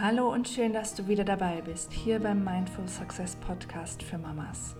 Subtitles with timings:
[0.00, 4.76] Hallo und schön, dass du wieder dabei bist, hier beim Mindful Success Podcast für Mamas.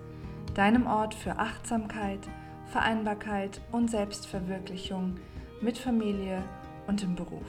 [0.55, 2.21] Deinem Ort für Achtsamkeit,
[2.67, 5.17] Vereinbarkeit und Selbstverwirklichung
[5.61, 6.45] mit Familie
[6.87, 7.49] und im Beruf.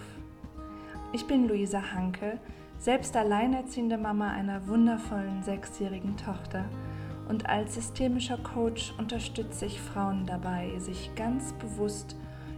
[1.13, 2.39] Ich bin Luisa Hanke,
[2.79, 6.65] selbst alleinerziehende Mama einer wundervollen sechsjährigen Tochter
[7.27, 12.15] und als systemischer Coach unterstütze ich Frauen dabei, sich ganz bewusst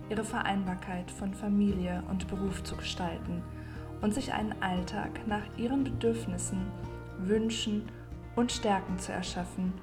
[0.10, 3.44] ihre Vereinbarkeit von Familie und Beruf zu gestalten–
[4.02, 6.60] und sich einen Alltag nach ihren Bedürfnissen,
[7.20, 7.84] Wünschen
[8.36, 9.74] und Stärken zu erschaffen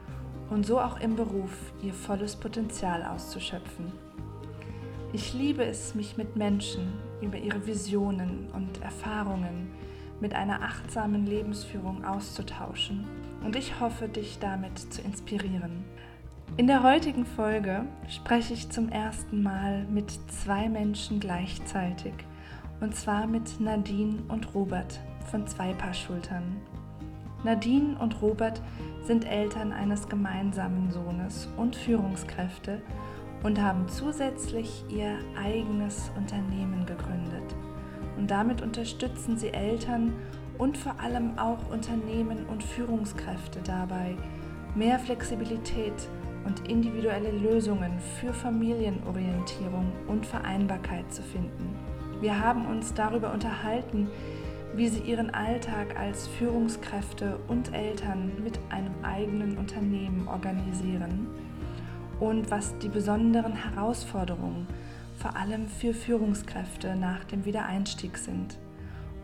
[0.50, 3.92] und so auch im Beruf ihr volles Potenzial auszuschöpfen.
[5.12, 9.70] Ich liebe es, mich mit Menschen über ihre Visionen und Erfahrungen
[10.20, 13.06] mit einer achtsamen Lebensführung auszutauschen
[13.44, 15.84] und ich hoffe, dich damit zu inspirieren.
[16.56, 22.14] In der heutigen Folge spreche ich zum ersten Mal mit zwei Menschen gleichzeitig–
[22.80, 26.56] und zwar mit Nadine und Robert von zwei Paar Schultern.
[27.44, 28.60] Nadine und Robert
[29.04, 32.82] sind Eltern eines gemeinsamen Sohnes und Führungskräfte
[33.42, 37.54] und haben zusätzlich ihr eigenes Unternehmen gegründet.
[38.16, 40.12] Und damit unterstützen sie Eltern
[40.58, 44.16] und vor allem auch Unternehmen und Führungskräfte dabei,
[44.74, 46.08] mehr Flexibilität
[46.44, 51.87] und individuelle Lösungen für Familienorientierung und Vereinbarkeit zu finden.
[52.20, 54.08] Wir haben uns darüber unterhalten,
[54.74, 61.28] wie sie ihren Alltag als Führungskräfte und Eltern mit einem eigenen Unternehmen organisieren
[62.18, 64.66] und was die besonderen Herausforderungen
[65.16, 68.58] vor allem für Führungskräfte nach dem Wiedereinstieg sind.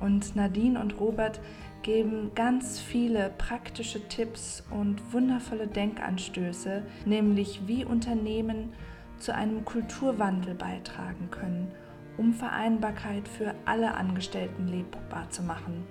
[0.01, 1.41] Und Nadine und Robert
[1.83, 8.73] geben ganz viele praktische Tipps und wundervolle Denkanstöße, nämlich wie Unternehmen
[9.19, 11.73] zu einem Kulturwandel beitragen können
[12.17, 15.85] um Vereinbarkeit für alle Angestellten lebbar zu machen,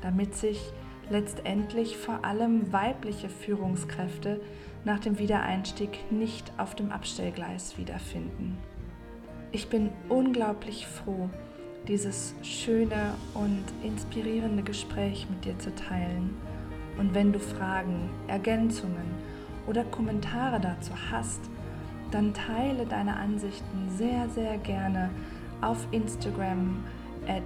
[0.00, 0.72] damit sich
[1.10, 4.40] letztendlich vor allem weibliche Führungskräfte
[4.84, 8.56] nach dem Wiedereinstieg nicht auf dem Abstellgleis wiederfinden.
[9.52, 11.28] Ich bin unglaublich froh,
[11.88, 16.36] dieses schöne und inspirierende Gespräch mit dir zu teilen.
[16.98, 19.10] Und wenn du Fragen, Ergänzungen
[19.66, 21.40] oder Kommentare dazu hast,
[22.10, 25.10] dann teile deine Ansichten sehr, sehr gerne
[25.62, 26.84] auf Instagram
[27.26, 27.42] at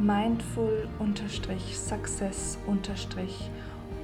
[0.00, 2.58] mindful-success-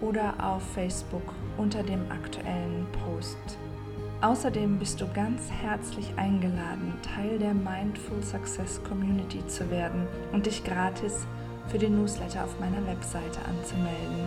[0.01, 3.59] oder auf Facebook unter dem aktuellen Post.
[4.21, 10.65] Außerdem bist du ganz herzlich eingeladen, Teil der Mindful Success Community zu werden und dich
[10.65, 11.27] gratis
[11.69, 14.27] für den Newsletter auf meiner Webseite anzumelden.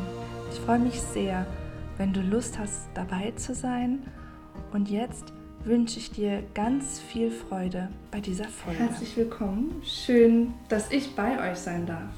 [0.52, 1.46] Ich freue mich sehr,
[1.98, 4.04] wenn du Lust hast, dabei zu sein.
[4.72, 5.34] Und jetzt
[5.68, 8.80] wünsche ich dir ganz viel Freude bei dieser Folge.
[8.80, 9.82] Herzlich willkommen.
[9.86, 12.10] Schön, dass ich bei euch sein darf.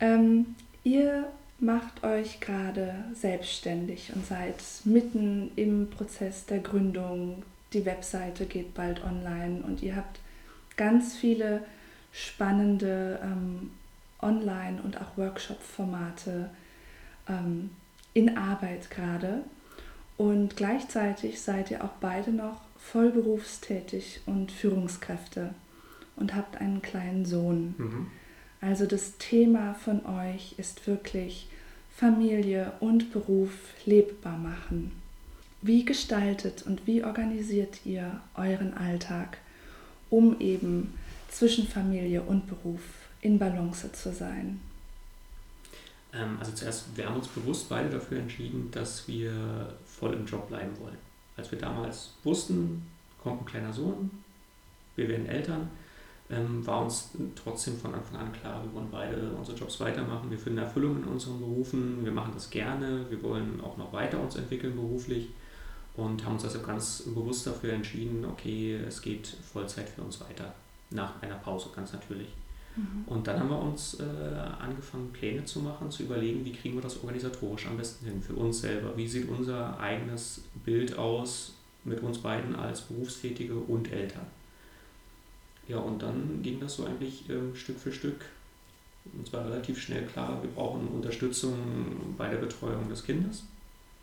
[0.00, 7.42] Ähm, ihr macht euch gerade selbstständig und seid mitten im Prozess der Gründung.
[7.74, 10.18] Die Webseite geht bald online und ihr habt
[10.76, 11.62] ganz viele
[12.12, 13.70] spannende ähm,
[14.22, 16.48] Online- und auch Workshop-Formate
[17.28, 17.70] ähm,
[18.14, 19.42] in Arbeit gerade.
[20.16, 25.54] Und gleichzeitig seid ihr auch beide noch vollberufstätig und Führungskräfte
[26.16, 27.74] und habt einen kleinen Sohn.
[27.78, 28.06] Mhm.
[28.60, 31.48] Also das Thema von euch ist wirklich
[31.96, 33.52] Familie und Beruf
[33.86, 34.92] lebbar machen.
[35.62, 39.38] Wie gestaltet und wie organisiert ihr euren Alltag,
[40.08, 40.94] um eben
[41.28, 42.80] zwischen Familie und Beruf
[43.20, 44.60] in Balance zu sein?
[46.12, 50.48] Ähm, also zuerst, wir haben uns bewusst beide dafür entschieden, dass wir voll im Job
[50.48, 52.86] bleiben wollen als wir damals wussten,
[53.22, 54.10] kommt ein kleiner Sohn,
[54.96, 55.70] wir werden Eltern,
[56.30, 60.38] ähm, war uns trotzdem von Anfang an klar, wir wollen beide unsere Jobs weitermachen, wir
[60.38, 64.36] finden Erfüllung in unseren Berufen, wir machen das gerne, wir wollen auch noch weiter uns
[64.36, 65.28] entwickeln beruflich
[65.96, 70.54] und haben uns also ganz bewusst dafür entschieden, okay, es geht Vollzeit für uns weiter,
[70.90, 72.28] nach einer Pause ganz natürlich.
[72.80, 73.04] Mhm.
[73.06, 74.04] Und dann haben wir uns äh,
[74.58, 78.34] angefangen, Pläne zu machen, zu überlegen, wie kriegen wir das organisatorisch am besten hin für
[78.34, 78.96] uns selber.
[78.96, 81.54] Wie sieht unser eigenes Bild aus
[81.84, 84.26] mit uns beiden als Berufstätige und Eltern.
[85.66, 88.24] Ja, und dann ging das so eigentlich äh, Stück für Stück.
[89.16, 91.54] Und zwar relativ schnell klar, wir brauchen Unterstützung
[92.18, 93.44] bei der Betreuung des Kindes,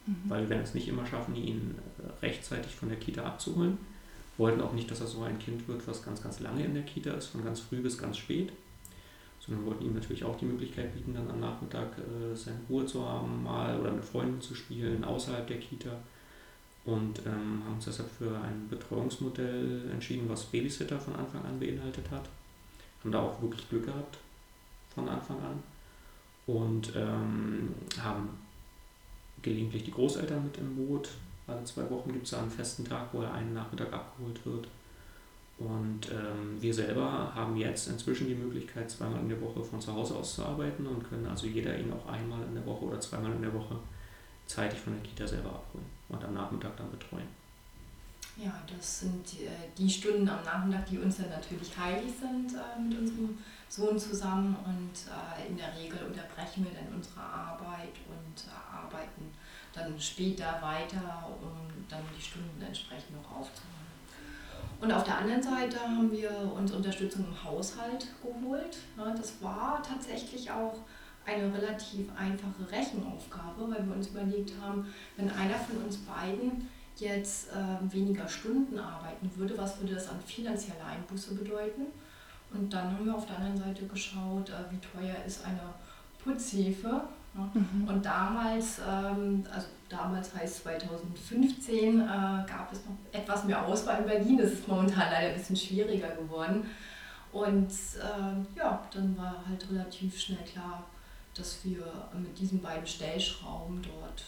[0.08, 0.16] mhm.
[0.28, 3.78] weil wir werden es nicht immer schaffen, ihn äh, rechtzeitig von der Kita abzuholen
[4.38, 6.84] wollten auch nicht, dass er so ein Kind wird, was ganz, ganz lange in der
[6.84, 8.52] Kita ist, von ganz früh bis ganz spät,
[9.48, 13.08] sondern wollten ihm natürlich auch die Möglichkeit bieten, dann am Nachmittag äh, seine Ruhe zu
[13.08, 15.92] haben, mal oder mit Freunden zu spielen, außerhalb der Kita.
[16.86, 22.10] Und ähm, haben uns deshalb für ein Betreuungsmodell entschieden, was Babysitter von Anfang an beinhaltet
[22.12, 22.30] hat.
[23.02, 24.18] Haben da auch wirklich Glück gehabt
[24.94, 25.64] von Anfang an.
[26.48, 28.30] und ähm, haben
[29.42, 31.10] gelegentlich die Großeltern mit im Boot.
[31.46, 34.68] Alle zwei Wochen gibt es einen festen Tag, wo er einen Nachmittag abgeholt wird.
[35.60, 39.92] Und ähm, wir selber haben jetzt inzwischen die Möglichkeit, zweimal in der Woche von zu
[39.92, 43.00] Hause aus zu arbeiten und können also jeder ihn auch einmal in der Woche oder
[43.00, 43.76] zweimal in der Woche
[44.46, 47.28] zeitig von der Kita selber abholen und am Nachmittag dann betreuen.
[48.38, 52.80] Ja, das sind äh, die Stunden am Nachmittag, die uns dann natürlich heilig sind äh,
[52.80, 53.38] mit unserem
[53.68, 59.32] Sohn zusammen und äh, in der Regel unterbrechen wir dann unsere Arbeit und arbeiten
[59.74, 61.50] dann später weiter, um
[61.90, 63.77] dann die Stunden entsprechend noch aufzunehmen.
[64.80, 68.78] Und auf der anderen Seite haben wir uns Unterstützung im Haushalt geholt.
[68.96, 70.76] Das war tatsächlich auch
[71.26, 74.88] eine relativ einfache Rechenaufgabe, weil wir uns überlegt haben,
[75.18, 80.20] wenn einer von uns beiden jetzt äh, weniger Stunden arbeiten würde, was würde das an
[80.22, 81.88] finanzieller Einbuße bedeuten?
[82.54, 85.74] Und dann haben wir auf der anderen Seite geschaut, äh, wie teuer ist eine
[86.24, 87.02] Putzhilfe.
[87.54, 87.88] Mhm.
[87.88, 94.06] Und damals, ähm, also damals heißt 2015, äh, gab es noch etwas mehr Auswahl in
[94.06, 94.38] Berlin.
[94.38, 96.70] Das ist momentan leider ein bisschen schwieriger geworden.
[97.32, 100.84] Und äh, ja, dann war halt relativ schnell klar,
[101.36, 104.24] dass wir mit diesen beiden Stellschrauben dort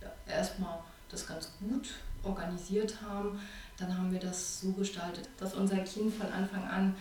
[0.00, 0.78] äh, erstmal
[1.10, 3.38] das ganz gut organisiert haben.
[3.76, 6.94] Dann haben wir das so gestaltet, dass unser Kind von Anfang an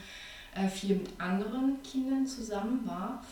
[0.56, 3.24] äh, viel mit anderen Kindern zusammen war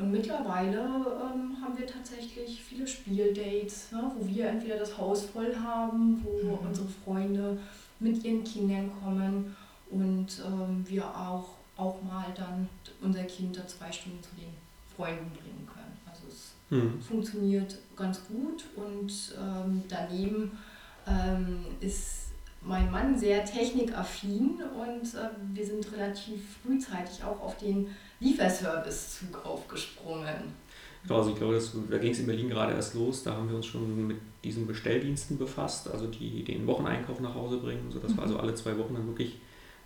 [0.00, 5.54] und mittlerweile ähm, haben wir tatsächlich viele Spieldates, ne, wo wir entweder das Haus voll
[5.56, 6.66] haben, wo mhm.
[6.66, 7.58] unsere Freunde
[7.98, 9.54] mit ihren Kindern kommen
[9.90, 12.68] und ähm, wir auch, auch mal dann
[13.02, 14.54] unser Kind da zwei Stunden zu den
[14.96, 15.98] Freunden bringen können.
[16.10, 17.00] Also es mhm.
[17.02, 20.58] funktioniert ganz gut und ähm, daneben
[21.06, 22.28] ähm, ist
[22.62, 27.88] mein Mann sehr technikaffin und äh, wir sind relativ frühzeitig auch auf den
[28.20, 30.54] Lieferservice-Zug aufgesprungen.
[31.02, 33.22] Genau, also ich glaube, das, da ging es in Berlin gerade erst los.
[33.22, 37.58] Da haben wir uns schon mit diesen Bestelldiensten befasst, also die den Wocheneinkauf nach Hause
[37.58, 38.16] bringen, sodass mhm.
[38.16, 39.38] wir also alle zwei Wochen dann wirklich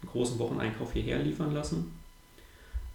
[0.02, 1.92] einen großen Wocheneinkauf hierher liefern lassen.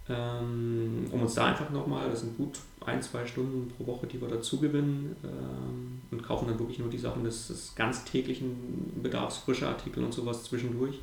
[0.08, 4.20] Ähm, um uns da einfach nochmal, das sind gut ein, zwei Stunden pro Woche, die
[4.20, 9.00] wir dazu gewinnen ähm, und kaufen dann wirklich nur die Sachen des, des ganz täglichen
[9.02, 10.98] Bedarfs, frische Artikel und sowas zwischendurch,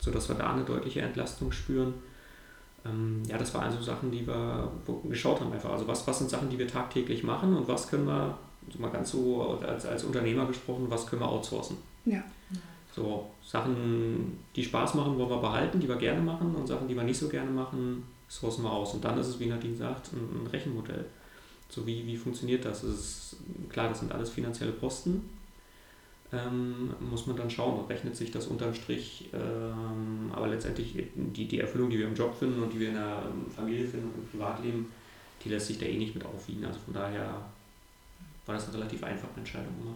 [0.00, 1.94] sodass wir da eine deutliche Entlastung spüren.
[2.88, 4.70] Ähm, ja, das waren also Sachen, die wir
[5.08, 5.70] geschaut haben einfach.
[5.70, 8.36] Also was, was sind Sachen, die wir tagtäglich machen und was können wir,
[8.66, 11.76] also mal ganz so als, als Unternehmer gesprochen, was können wir outsourcen?
[12.04, 12.22] Ja.
[12.94, 16.96] So, Sachen, die Spaß machen, wollen wir behalten, die wir gerne machen und Sachen, die
[16.96, 18.94] wir nicht so gerne machen, sourcen wir aus.
[18.94, 21.04] Und dann ist es, wie Nadine sagt, ein, ein Rechenmodell.
[21.68, 22.82] So wie, wie funktioniert das?
[22.82, 23.36] das ist,
[23.68, 25.28] klar, das sind alles finanzielle Posten.
[26.32, 29.30] Ähm, muss man dann schauen, rechnet sich das unterm Strich.
[29.32, 32.94] Ähm, aber letztendlich die, die Erfüllung, die wir im Job finden und die wir in
[32.94, 33.22] der
[33.54, 34.92] Familie finden und im Privatleben,
[35.44, 36.64] die lässt sich da eh nicht mit aufwiegen.
[36.64, 37.42] Also von daher
[38.44, 39.94] war das eine relativ einfache Entscheidung immer.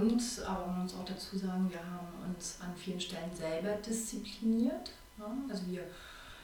[0.00, 4.92] Und, aber man muss auch dazu sagen, wir haben uns an vielen Stellen selber diszipliniert.
[5.18, 5.32] Ja?
[5.48, 5.82] Also wir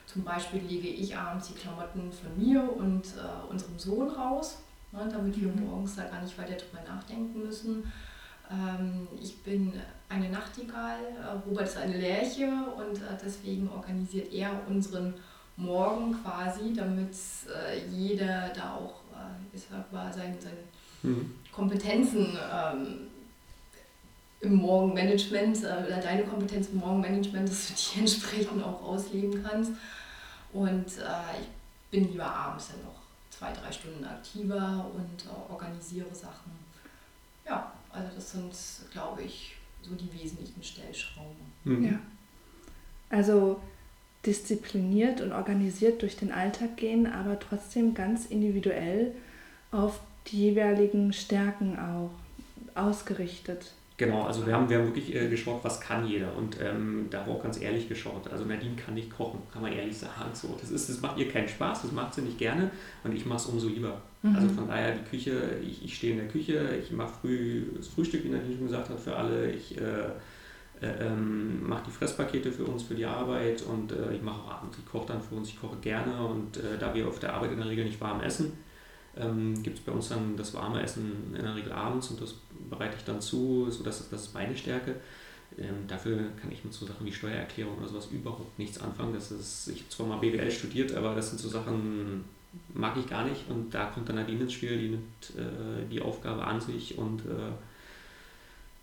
[0.07, 4.59] zum Beispiel lege ich abends die Klamotten von mir und äh, unserem Sohn raus,
[4.93, 7.93] ne, damit wir morgens da gar nicht weiter drüber nachdenken müssen.
[8.51, 9.73] Ähm, ich bin
[10.09, 15.15] eine Nachtigall, äh, Robert ist eine Lerche und äh, deswegen organisiert er unseren
[15.57, 17.13] Morgen quasi, damit
[17.49, 19.07] äh, jeder da auch
[19.53, 20.57] ich sag mal, seine, seine
[21.03, 21.35] mhm.
[21.53, 23.09] Kompetenzen ähm,
[24.41, 29.73] im Morgenmanagement äh, oder deine Kompetenz im Morgenmanagement, dass du die entsprechend auch ausleben kannst.
[30.53, 31.49] Und äh, ich
[31.91, 33.01] bin lieber abends dann noch
[33.31, 36.53] zwei, drei Stunden aktiver und äh, organisiere Sachen.
[37.47, 41.37] Ja, also das sind, glaube ich, so die wesentlichen Stellschrauben.
[41.65, 41.85] Mhm.
[41.85, 41.99] Ja.
[43.09, 43.61] Also
[44.25, 49.15] diszipliniert und organisiert durch den Alltag gehen, aber trotzdem ganz individuell
[49.71, 52.11] auf die jeweiligen Stärken auch
[52.75, 53.73] ausgerichtet.
[53.99, 57.21] Genau, also wir haben, wir haben wirklich äh, geschaut, was kann jeder und ähm, da
[57.21, 58.31] haben wir auch ganz ehrlich geschaut.
[58.31, 60.31] Also Nadine kann nicht kochen, kann man ehrlich sagen.
[60.35, 62.71] So, das, ist, das macht ihr keinen Spaß, das macht sie nicht gerne
[63.05, 64.03] und ich mache es umso lieber.
[64.23, 64.37] Mhm.
[64.37, 65.33] Also von daher die Küche,
[65.67, 68.91] ich, ich stehe in der Küche, ich mache früh das Frühstück, wie Nadine schon gesagt
[68.91, 69.51] hat, für alle.
[69.51, 70.11] Ich äh,
[70.83, 74.51] äh, ähm, mache die Fresspakete für uns, für die Arbeit und äh, ich mache auch
[74.57, 77.33] abends, ich koche dann für uns, ich koche gerne und äh, da wir auf der
[77.33, 78.53] Arbeit in der Regel nicht warm essen,
[79.19, 82.35] ähm, gibt es bei uns dann das warme Essen in der Regel abends und das
[82.71, 84.97] bereite ich dann zu, sodass das, meine Stärke.
[85.59, 89.15] Ähm, dafür kann ich mit so Sachen wie Steuererklärung oder sowas überhaupt nichts anfangen.
[89.15, 92.25] Das ist, ich habe zwar mal BWL studiert, aber das sind so Sachen,
[92.75, 93.49] mag ich gar nicht.
[93.49, 97.21] Und da kommt dann Nadine ins Spiel, die nimmt äh, die Aufgabe an sich und
[97.21, 97.53] äh,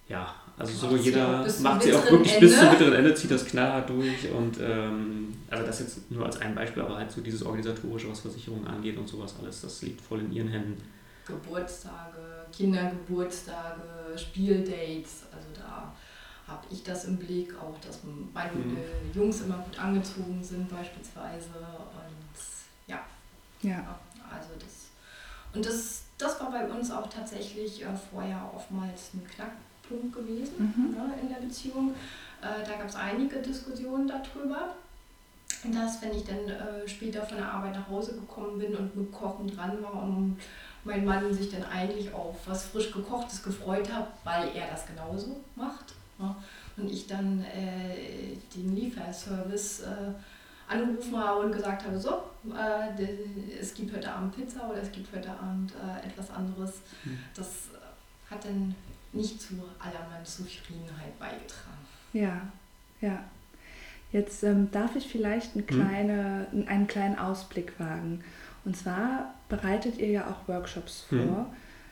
[0.09, 2.77] ja, also so jeder macht sie auch wirklich bis zum Ende.
[2.77, 6.83] bitteren Ende, zieht das knallhart durch und ähm, also das jetzt nur als ein Beispiel,
[6.83, 10.31] aber halt so dieses organisatorische, was Versicherungen angeht und sowas alles, das liegt voll in
[10.31, 10.81] ihren Händen.
[11.25, 13.81] Geburtstage, Kindergeburtstage,
[14.17, 15.93] Spieldates, also da
[16.48, 18.01] habe ich das im Blick, auch dass
[18.33, 18.77] meine Mhm.
[19.13, 22.36] Jungs immer gut angezogen sind beispielsweise und
[22.88, 23.00] ja,
[23.62, 24.00] Ja.
[24.29, 24.89] also das
[25.55, 29.62] und das, das war bei uns auch tatsächlich äh, vorher oftmals ein Knackpunkt
[30.12, 30.91] gewesen Mhm.
[30.95, 31.93] ne, in der Beziehung.
[32.41, 34.75] Äh, da gab es einige Diskussionen darüber,
[35.71, 39.12] dass wenn ich dann äh, später von der Arbeit nach Hause gekommen bin und mit
[39.12, 40.38] Kochen dran war und
[40.83, 45.38] mein Mann sich dann eigentlich auf was frisch gekochtes gefreut hat, weil er das genauso
[45.55, 45.93] macht.
[46.19, 46.35] Ne?
[46.75, 50.13] Und ich dann äh, den Lieferservice äh,
[50.67, 52.23] angerufen habe und gesagt habe, so,
[52.53, 56.81] äh, es gibt heute Abend Pizza oder es gibt heute Abend äh, etwas anderes.
[57.05, 57.19] Mhm.
[57.35, 57.47] Das
[58.29, 58.75] hat dann
[59.13, 61.86] nicht zu allermann Zufriedenheit beigetragen.
[62.13, 62.41] Ja,
[63.01, 63.24] ja.
[64.12, 68.24] Jetzt ähm, darf ich vielleicht eine kleine, einen kleinen Ausblick wagen.
[68.63, 71.46] Und zwar bereitet ihr ja auch Workshops vor Mhm.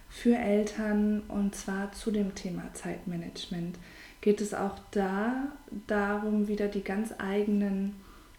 [0.09, 3.77] für Eltern und zwar zu dem Thema Zeitmanagement.
[4.21, 5.33] Geht es auch da
[5.87, 7.95] darum, wieder die ganz eigenen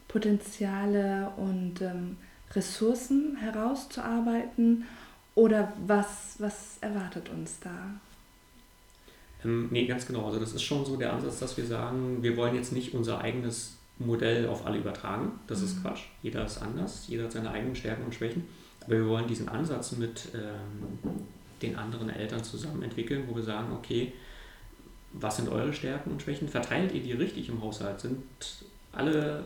[0.06, 2.16] Potenziale und ähm,
[2.52, 4.84] Ressourcen herauszuarbeiten?
[5.34, 7.70] Oder was, was erwartet uns da?
[9.44, 10.26] Ähm, nee, ganz genau.
[10.26, 13.20] Also das ist schon so der Ansatz, dass wir sagen, wir wollen jetzt nicht unser
[13.20, 15.32] eigenes Modell auf alle übertragen.
[15.46, 15.82] Das ist Mhm.
[15.82, 16.02] Quatsch.
[16.22, 18.44] Jeder ist anders, jeder hat seine eigenen Stärken und Schwächen.
[18.84, 21.22] Aber wir wollen diesen Ansatz mit ähm,
[21.60, 24.12] den anderen Eltern zusammen entwickeln, wo wir sagen, okay,
[25.12, 26.48] was sind eure Stärken und Schwächen?
[26.48, 28.00] Verteilt ihr die richtig im Haushalt?
[28.00, 28.22] Sind
[28.92, 29.44] alle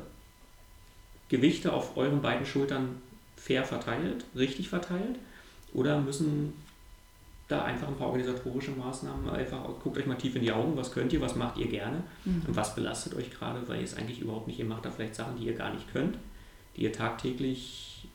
[1.29, 3.00] Gewichte auf euren beiden Schultern
[3.37, 5.19] fair verteilt, richtig verteilt?
[5.75, 6.55] Oder müssen
[7.49, 10.91] da einfach ein paar organisatorische Maßnahmen einfach, guckt euch mal tief in die Augen, was
[10.91, 14.21] könnt ihr, was macht ihr gerne und was belastet euch gerade, weil ihr es eigentlich
[14.21, 16.19] überhaupt nicht, ihr macht da vielleicht Sachen, die ihr gar nicht könnt,
[16.76, 18.09] die ihr tagtäglich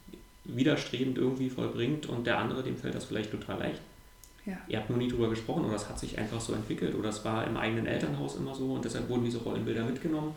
[0.43, 3.81] widerstrebend irgendwie vollbringt und der andere, dem fällt das vielleicht total leicht.
[4.45, 4.57] Ja.
[4.67, 7.23] Ihr habt nur nie drüber gesprochen oder es hat sich einfach so entwickelt oder es
[7.23, 10.33] war im eigenen Elternhaus immer so und deshalb wurden diese Rollenbilder mitgenommen.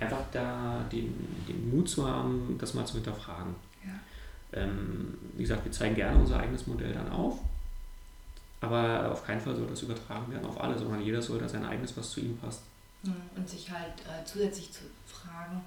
[0.00, 1.14] Einfach da den,
[1.46, 3.54] den Mut zu haben, das mal zu hinterfragen.
[3.84, 4.62] Ja.
[4.62, 7.38] Ähm, wie gesagt, wir zeigen gerne unser eigenes Modell dann auf,
[8.64, 11.64] aber auf keinen Fall soll das übertragen werden auf alle, sondern jeder soll da sein
[11.64, 12.62] eigenes, was zu ihm passt.
[13.36, 15.62] Und sich halt äh, zusätzlich zu fragen,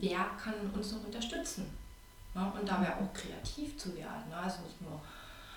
[0.00, 1.66] wer kann uns noch unterstützen?
[2.34, 4.28] Ja, und dabei auch kreativ zu werden.
[4.28, 4.36] ne?
[4.36, 5.00] Also nicht nur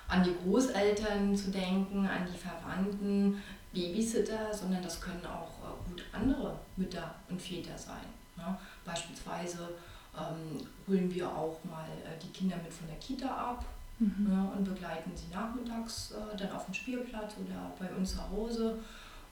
[0.07, 3.41] an die Großeltern zu denken, an die Verwandten,
[3.73, 8.05] Babysitter, sondern das können auch äh, gut andere Mütter und Väter sein.
[8.37, 8.57] ne?
[8.85, 9.69] Beispielsweise
[10.15, 13.65] ähm, holen wir auch mal äh, die Kinder mit von der Kita ab
[13.99, 14.29] Mhm.
[14.31, 18.79] ja, und begleiten sie nachmittags äh, dann auf dem Spielplatz oder bei uns zu Hause.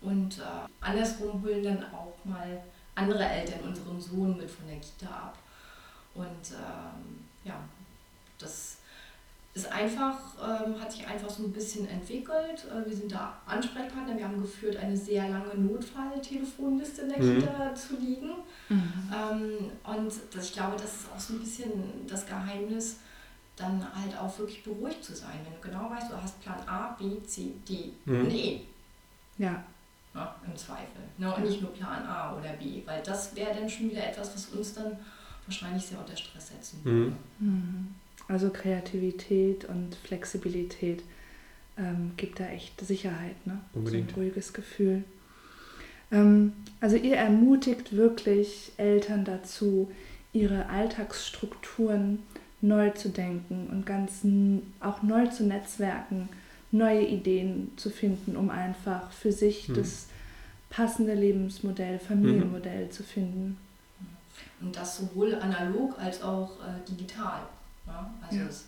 [0.02, 0.42] Und äh,
[0.82, 2.62] andersrum holen dann auch mal
[2.96, 5.38] andere Eltern unseren Sohn mit von der Kita ab.
[6.14, 7.56] Und ähm, ja,
[8.40, 8.78] das
[9.54, 12.66] ist einfach, ähm, hat sich einfach so ein bisschen entwickelt.
[12.70, 14.16] Äh, wir sind da Ansprechpartner.
[14.18, 17.40] Wir haben geführt, eine sehr lange Notfalltelefonliste in der Mhm.
[17.40, 18.32] Kita zu liegen.
[18.70, 19.14] Mhm.
[19.14, 21.72] Ähm, und das, ich glaube, das ist auch so ein bisschen
[22.08, 22.98] das Geheimnis,
[23.58, 25.40] dann halt auch wirklich beruhigt zu sein.
[25.44, 28.22] Wenn du genau weißt, du hast Plan A, B, C, D Mhm.
[28.22, 28.62] und E.
[29.38, 29.64] Ja,
[30.14, 31.02] Ne, Im Zweifel.
[31.20, 31.32] Ne?
[31.36, 34.46] Und nicht nur Plan A oder B, weil das wäre dann schon wieder etwas, was
[34.48, 34.98] uns dann
[35.46, 37.14] wahrscheinlich sehr unter Stress setzen würde.
[37.40, 37.48] Mhm.
[37.48, 37.96] Mhm.
[38.28, 41.04] Also Kreativität und Flexibilität
[41.78, 43.60] ähm, gibt da echt Sicherheit, ne?
[43.74, 44.10] Unbedingt.
[44.10, 45.04] So ein ruhiges Gefühl.
[46.12, 49.92] Ähm, also ihr ermutigt wirklich Eltern dazu,
[50.34, 52.24] ihre Alltagsstrukturen
[52.62, 54.22] neu zu denken und ganz
[54.80, 56.28] auch neu zu netzwerken,
[56.72, 59.76] neue Ideen zu finden, um einfach für sich Mhm.
[59.76, 60.08] das
[60.70, 63.58] passende Lebensmodell, Familienmodell zu finden.
[64.60, 67.42] Und das sowohl analog als auch äh, digital.
[67.86, 68.12] Ja?
[68.22, 68.46] Also Ja.
[68.48, 68.66] es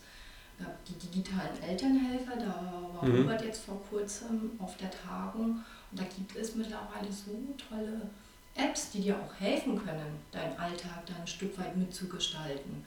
[0.59, 3.21] gab die digitalen Elternhelfer, da war Mhm.
[3.21, 5.59] Robert jetzt vor kurzem auf der Tagung
[5.91, 8.01] und da gibt es mittlerweile so tolle
[8.55, 12.83] Apps, die dir auch helfen können, deinen Alltag da ein Stück weit mitzugestalten.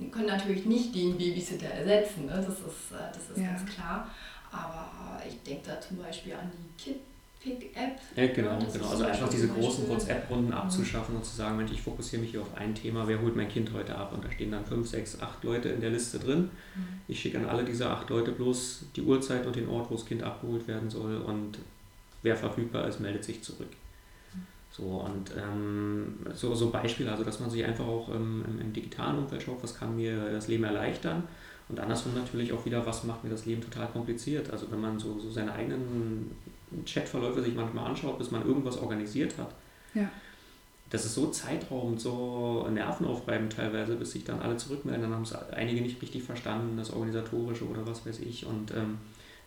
[0.00, 2.32] Die können natürlich nicht den Babysitter ersetzen, ne?
[2.34, 3.48] das ist, äh, das ist Ja.
[3.48, 4.08] ganz klar.
[4.50, 6.94] Aber äh, ich denke da zum Beispiel an die
[7.42, 7.98] KidPick-App.
[8.16, 8.88] Ja, genau, Ja, das genau.
[8.88, 12.56] Also einfach diese großen WhatsApp-Runden abzuschaffen und zu sagen, Mensch, ich fokussiere mich hier auf
[12.56, 14.12] ein Thema, wer holt mein Kind heute ab?
[14.14, 16.50] Und da stehen dann fünf, sechs, acht Leute in der Liste drin.
[17.08, 20.06] Ich schicke an alle diese acht Leute bloß die Uhrzeit und den Ort, wo das
[20.06, 21.58] Kind abgeholt werden soll und
[22.22, 23.68] wer verfügbar ist, meldet sich zurück.
[24.78, 28.72] So und ähm, so, so Beispiele, also dass man sich einfach auch ähm, im, im
[28.72, 31.24] digitalen Umfeld schaut, was kann mir das Leben erleichtern
[31.68, 34.50] und andersrum natürlich auch wieder, was macht mir das Leben total kompliziert.
[34.50, 36.30] Also wenn man so, so seine eigenen
[36.86, 39.54] Chatverläufe sich manchmal anschaut, bis man irgendwas organisiert hat.
[39.94, 40.08] Ja.
[40.90, 45.02] Das ist so zeitraubend, so nervenaufreibend teilweise, bis sich dann alle zurückmelden.
[45.02, 48.46] Dann haben es einige nicht richtig verstanden, das Organisatorische oder was weiß ich.
[48.46, 48.96] Und ähm,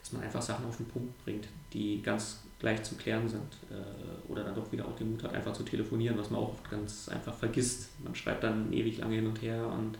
[0.01, 3.57] dass man einfach Sachen auf den Punkt bringt, die ganz gleich zu klären sind.
[3.69, 6.49] Äh, oder dann doch wieder auch den Mut hat, einfach zu telefonieren, was man auch
[6.49, 7.89] oft ganz einfach vergisst.
[8.03, 9.97] Man schreibt dann ewig lange hin und her und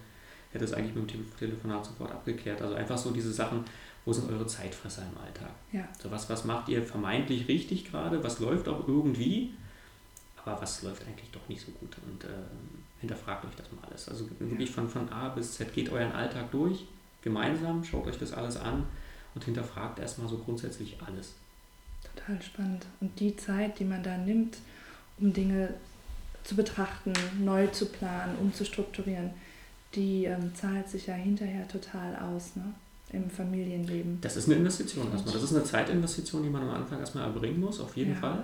[0.54, 2.62] hätte es eigentlich mit dem Telefonat sofort abgeklärt.
[2.62, 3.66] Also einfach so diese Sachen,
[4.06, 5.52] wo sind eure Zeitfresser im Alltag?
[5.72, 5.88] Ja.
[6.02, 8.24] So was, was macht ihr vermeintlich richtig gerade?
[8.24, 9.54] Was läuft auch irgendwie?
[10.44, 11.96] Aber was läuft eigentlich doch nicht so gut?
[12.06, 14.08] Und ähm, hinterfragt euch das mal alles.
[14.08, 16.86] Also wirklich von, von A bis Z geht euren Alltag durch,
[17.22, 18.86] gemeinsam, schaut euch das alles an
[19.34, 21.36] und hinterfragt erstmal so grundsätzlich alles.
[22.16, 22.86] Total spannend.
[23.00, 24.58] Und die Zeit, die man da nimmt,
[25.20, 25.74] um Dinge
[26.44, 29.32] zu betrachten, neu zu planen, umzustrukturieren,
[29.96, 32.74] die ähm, zahlt sich ja hinterher total aus ne?
[33.12, 34.20] im Familienleben.
[34.22, 35.34] Das ist eine Investition erstmal.
[35.34, 38.20] Das ist eine Zeitinvestition, die man am Anfang erstmal erbringen muss, auf jeden Ja.
[38.20, 38.44] Fall.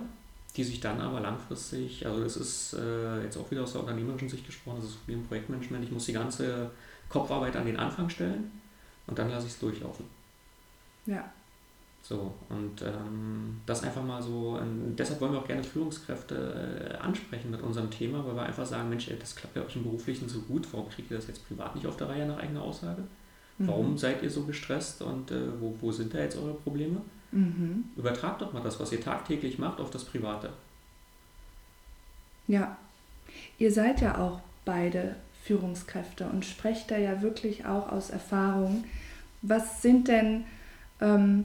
[0.56, 4.28] Die sich dann aber langfristig, also das ist äh, jetzt auch wieder aus der unternehmerischen
[4.28, 6.70] Sicht gesprochen, das ist wie im Projektmanagement, ich muss die ganze
[7.08, 8.50] Kopfarbeit an den Anfang stellen
[9.06, 10.06] und dann lasse ich es durchlaufen.
[11.06, 11.30] Ja,
[12.08, 16.96] So, und ähm, das einfach mal so, ähm, deshalb wollen wir auch gerne Führungskräfte äh,
[16.96, 19.82] ansprechen mit unserem Thema, weil wir einfach sagen, Mensch, ey, das klappt ja euch im
[19.82, 22.62] Beruflichen so gut, warum kriegt ihr das jetzt privat nicht auf der Reihe nach eigener
[22.62, 23.02] Aussage?
[23.58, 23.98] Warum Mhm.
[23.98, 27.02] seid ihr so gestresst und äh, wo, wo sind da jetzt eure Probleme?
[27.30, 27.84] Mhm.
[27.94, 30.48] Übertragt doch mal das, was ihr tagtäglich macht, auf das Private.
[32.46, 32.78] Ja,
[33.58, 38.84] ihr seid ja auch beide Führungskräfte und sprecht da ja wirklich auch aus Erfahrung.
[39.42, 40.44] Was sind denn
[41.02, 41.44] ähm,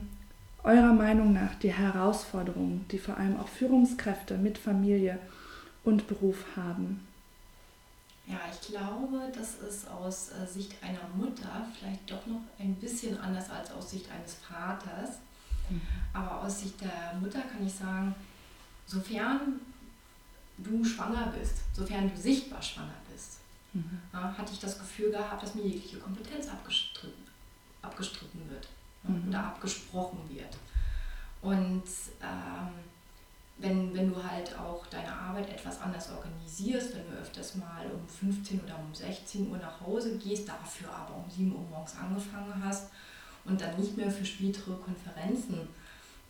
[0.64, 5.18] eurer Meinung nach die Herausforderungen, die vor allem auch Führungskräfte mit Familie
[5.84, 7.06] und Beruf haben?
[8.26, 13.18] Ja, ich glaube, das ist aus äh, Sicht einer Mutter vielleicht doch noch ein bisschen
[13.20, 15.18] anders als aus Sicht eines Vaters.
[16.12, 18.14] Aber aus Sicht der Mutter kann ich sagen,
[18.86, 19.60] sofern
[20.58, 23.38] du schwanger bist, sofern du sichtbar schwanger bist,
[23.72, 23.98] Mhm.
[24.12, 27.24] hatte ich das Gefühl gehabt, dass mir jegliche Kompetenz abgestritten,
[27.82, 28.68] abgestritten wird
[29.04, 29.28] Mhm.
[29.28, 30.56] oder abgesprochen wird.
[31.42, 31.84] Und
[32.22, 32.72] ähm,
[33.58, 38.06] wenn, wenn du halt auch deine Arbeit etwas anders organisierst, wenn du öfters mal um
[38.08, 42.62] 15 oder um 16 Uhr nach Hause gehst, dafür aber um 7 Uhr morgens angefangen
[42.64, 42.90] hast
[43.44, 45.68] und dann nicht mehr für spätere Konferenzen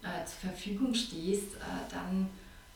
[0.03, 2.29] äh, zur Verfügung stehst, äh, dann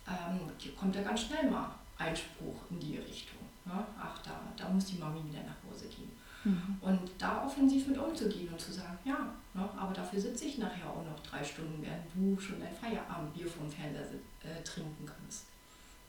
[0.06, 0.40] ähm,
[0.78, 3.40] kommt da ganz schnell mal Einspruch in die Richtung.
[3.64, 3.84] Ne?
[4.00, 6.10] Ach, da, da muss die Mami wieder nach Hause gehen.
[6.44, 6.76] Mhm.
[6.80, 9.18] Und da offensiv mit umzugehen und zu sagen, ja,
[9.54, 13.46] ne, aber dafür sitze ich nachher auch noch drei Stunden, während du schon dein Feierabendbier
[13.48, 14.06] vom Fernseher
[14.44, 15.46] äh, trinken kannst.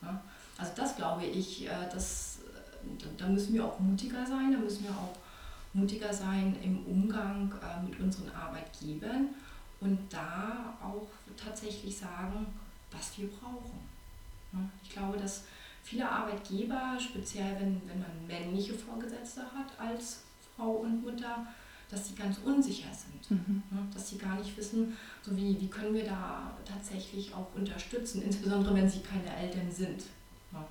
[0.02, 0.20] Ne?
[0.56, 4.58] Also das glaube ich, äh, das, äh, da- da müssen wir auch mutiger sein, da
[4.58, 5.16] müssen wir auch
[5.72, 9.28] mutiger sein im Umgang äh, mit unseren Arbeitgebern
[9.80, 12.46] und da auch tatsächlich sagen,
[12.92, 13.78] was wir brauchen.
[14.52, 14.68] Ne?
[14.82, 15.44] Ich glaube, dass
[15.90, 20.20] viele Arbeitgeber, speziell wenn, wenn man männliche Vorgesetzte hat als
[20.56, 21.48] Frau und Mutter,
[21.90, 23.30] dass sie ganz unsicher sind.
[23.30, 23.62] Mhm.
[23.70, 23.88] Ne?
[23.92, 28.72] Dass sie gar nicht wissen, so wie, wie können wir da tatsächlich auch unterstützen, insbesondere
[28.76, 30.04] wenn sie keine Eltern sind.
[30.52, 30.64] Ne?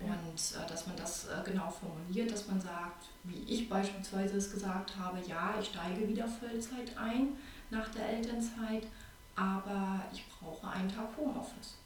[0.00, 4.50] Und äh, dass man das äh, genau formuliert, dass man sagt, wie ich beispielsweise es
[4.50, 7.36] gesagt habe, ja, ich steige wieder Vollzeit ein
[7.68, 8.84] nach der Elternzeit,
[9.36, 11.79] aber ich brauche einen Tag Homeoffice.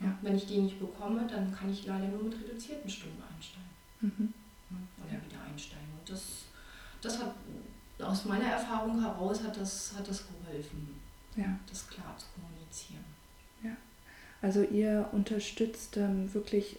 [0.00, 0.06] Ja.
[0.06, 0.18] Ja.
[0.22, 3.68] Wenn ich den nicht bekomme, dann kann ich leider nur mit reduzierten Stunden einsteigen
[4.00, 4.32] Mhm.
[4.98, 5.86] oder wieder einsteigen.
[5.98, 6.22] Und das,
[7.02, 7.34] das hat
[8.02, 10.88] aus meiner Erfahrung heraus hat das, hat das geholfen,
[11.36, 11.58] Ja.
[11.68, 13.04] das klar zu kommunizieren.
[14.42, 16.78] Also ihr unterstützt ähm, wirklich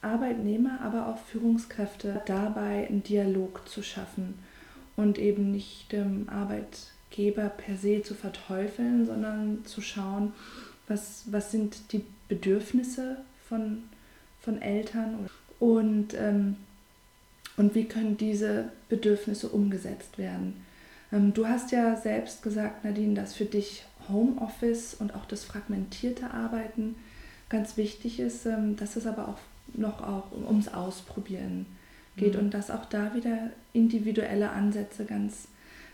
[0.00, 4.38] Arbeitnehmer, aber auch Führungskräfte dabei, einen Dialog zu schaffen
[4.94, 10.32] und eben nicht dem Arbeitgeber per se zu verteufeln, sondern zu schauen,
[10.90, 13.84] was, was sind die Bedürfnisse von,
[14.40, 16.56] von Eltern und, ähm,
[17.56, 20.64] und wie können diese Bedürfnisse umgesetzt werden.
[21.12, 26.32] Ähm, du hast ja selbst gesagt, Nadine, dass für dich Homeoffice und auch das fragmentierte
[26.32, 26.96] Arbeiten
[27.48, 29.38] ganz wichtig ist, ähm, dass es aber auch
[29.74, 31.66] noch auch ums Ausprobieren
[32.16, 32.40] geht Mhm.
[32.40, 35.48] und dass auch da wieder individuelle Ansätze ganz,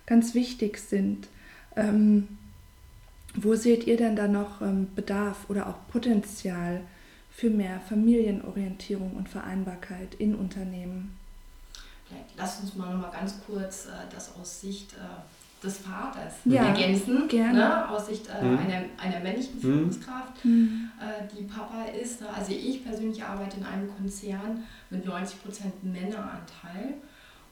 [0.07, 1.29] ganz wichtig sind.
[1.77, 2.29] Ähm,
[3.37, 6.81] wo seht ihr denn da noch ähm, Bedarf oder auch Potenzial
[7.31, 11.17] für mehr Familienorientierung und Vereinbarkeit in Unternehmen?
[12.09, 16.35] Vielleicht lass uns mal noch mal ganz kurz äh, das aus Sicht äh, des Vaters
[16.45, 17.27] Ja, ergänzen.
[17.29, 17.59] gerne.
[17.59, 17.89] Ne?
[17.89, 18.59] Aus Sicht äh, Mhm.
[18.59, 19.61] einer, einer männlichen Mhm.
[19.61, 22.23] Führungskraft, äh, die Papa ist.
[22.23, 25.35] Also ich persönlich arbeite in einem Konzern mit 90%
[25.83, 26.95] Männeranteil.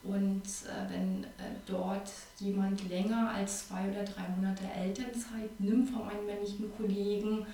[0.07, 6.05] Und äh, wenn äh, dort jemand länger als zwei oder drei Monate Elternzeit nimmt von
[6.05, 7.45] meinen männlichen Kollegen,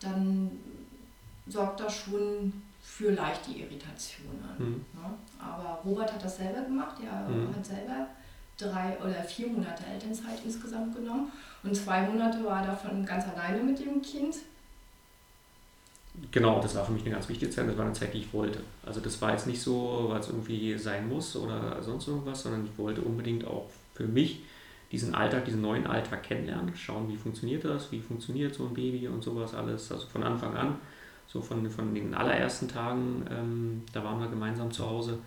[0.00, 0.50] dann
[1.46, 4.40] sorgt das schon für leichte Irritationen.
[4.58, 4.84] Mhm.
[4.94, 5.14] Ja?
[5.38, 7.54] Aber Robert hat das selber gemacht, er mhm.
[7.54, 8.06] hat selber
[8.56, 11.30] drei oder vier Monate Elternzeit insgesamt genommen
[11.62, 14.36] und zwei Monate war er davon ganz alleine mit dem Kind.
[16.30, 17.68] Genau, das war für mich eine ganz wichtige Zeit.
[17.68, 18.60] Das war eine Zeit, die ich wollte.
[18.84, 22.66] Also das war jetzt nicht so, weil es irgendwie sein muss oder sonst irgendwas, sondern
[22.66, 24.42] ich wollte unbedingt auch für mich
[24.90, 29.06] diesen Alltag, diesen neuen Alltag kennenlernen, schauen, wie funktioniert das, wie funktioniert so ein Baby
[29.06, 29.90] und sowas alles.
[29.92, 30.76] Also von Anfang an,
[31.28, 35.18] so von, von den allerersten Tagen, ähm, da waren wir gemeinsam zu Hause.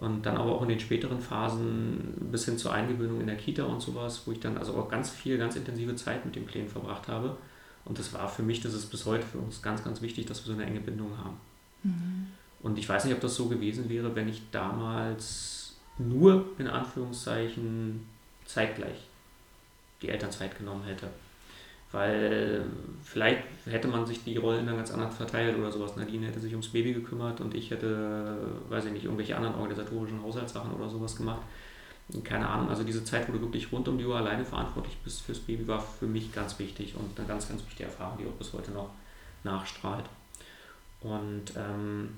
[0.00, 3.64] Und dann aber auch in den späteren Phasen bis hin zur Eingewöhnung in der Kita
[3.64, 6.68] und sowas, wo ich dann also auch ganz viel, ganz intensive Zeit mit dem Kleinen
[6.68, 7.36] verbracht habe.
[7.84, 10.44] Und das war für mich, das ist bis heute für uns ganz, ganz wichtig, dass
[10.44, 11.36] wir so eine enge Bindung haben.
[11.82, 12.26] Mhm.
[12.62, 18.06] Und ich weiß nicht, ob das so gewesen wäre, wenn ich damals nur in Anführungszeichen
[18.46, 18.96] zeitgleich
[20.00, 21.08] die Elternzeit genommen hätte.
[21.92, 22.64] Weil
[23.04, 25.94] vielleicht hätte man sich die Rollen dann ganz anders verteilt oder sowas.
[25.94, 28.36] Nadine hätte sich ums Baby gekümmert und ich hätte,
[28.68, 31.42] weiß ich nicht, irgendwelche anderen organisatorischen Haushaltssachen oder sowas gemacht.
[32.22, 35.22] Keine Ahnung, also diese Zeit, wo du wirklich rund um die Uhr alleine verantwortlich bist
[35.22, 38.32] fürs Baby, war für mich ganz wichtig und eine ganz, ganz wichtige Erfahrung, die auch
[38.32, 38.90] bis heute noch
[39.42, 40.04] nachstrahlt.
[41.00, 42.10] Und ähm,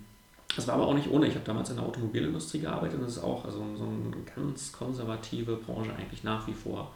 [0.55, 1.27] das war aber auch nicht ohne.
[1.27, 4.73] Ich habe damals in der Automobilindustrie gearbeitet und das ist auch also so eine ganz
[4.73, 6.93] konservative Branche eigentlich nach wie vor.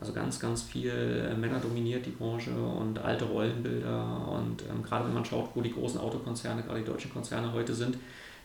[0.00, 4.28] Also ganz, ganz viel äh, Männer dominiert die Branche und alte Rollenbilder.
[4.28, 7.74] Und ähm, gerade wenn man schaut, wo die großen Autokonzerne, gerade die deutschen Konzerne heute
[7.74, 7.98] sind,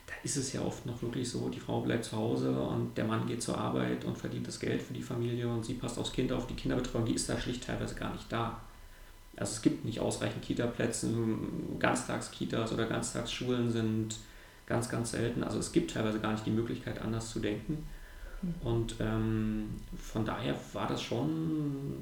[0.06, 3.04] da ist es ja oft noch wirklich so, die Frau bleibt zu Hause und der
[3.04, 6.12] Mann geht zur Arbeit und verdient das Geld für die Familie und sie passt aufs
[6.12, 6.46] Kind auf.
[6.46, 8.60] Die Kinderbetreuung, die ist da schlicht teilweise gar nicht da.
[9.36, 11.10] Also es gibt nicht ausreichend Kita-Plätze,
[11.78, 14.16] Ganztagskitas oder Ganztagsschulen sind
[14.66, 15.42] ganz, ganz selten.
[15.42, 17.86] Also es gibt teilweise gar nicht die Möglichkeit, anders zu denken.
[18.62, 21.94] Und ähm, von daher war das schon,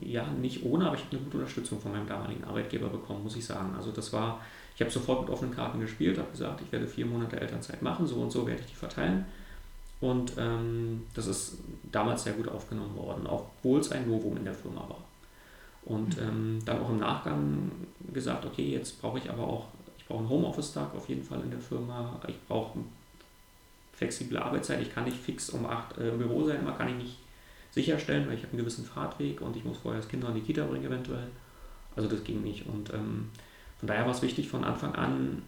[0.00, 3.36] ja, nicht ohne, aber ich habe eine gute Unterstützung von meinem damaligen Arbeitgeber bekommen, muss
[3.36, 3.74] ich sagen.
[3.76, 4.40] Also das war,
[4.74, 8.06] ich habe sofort mit offenen Karten gespielt, habe gesagt, ich werde vier Monate Elternzeit machen,
[8.06, 9.24] so und so werde ich die verteilen.
[10.00, 11.58] Und ähm, das ist
[11.90, 15.04] damals sehr gut aufgenommen worden, obwohl es ein Novum in der Firma war.
[15.84, 16.22] Und mhm.
[16.22, 17.70] ähm, dann auch im Nachgang
[18.12, 21.50] gesagt, okay, jetzt brauche ich aber auch, ich brauche einen Homeoffice-Tag auf jeden Fall in
[21.50, 22.78] der Firma, ich brauche
[23.92, 24.82] flexible Arbeitszeit.
[24.82, 27.16] Ich kann nicht fix um 8 äh, im Büro sein, immer kann ich nicht
[27.70, 30.36] sicherstellen, weil ich habe einen gewissen Fahrtweg und ich muss vorher das Kind noch in
[30.36, 31.28] die Kita bringen eventuell.
[31.96, 32.66] Also das ging nicht.
[32.66, 33.30] Und ähm,
[33.78, 35.42] von daher war es wichtig von Anfang an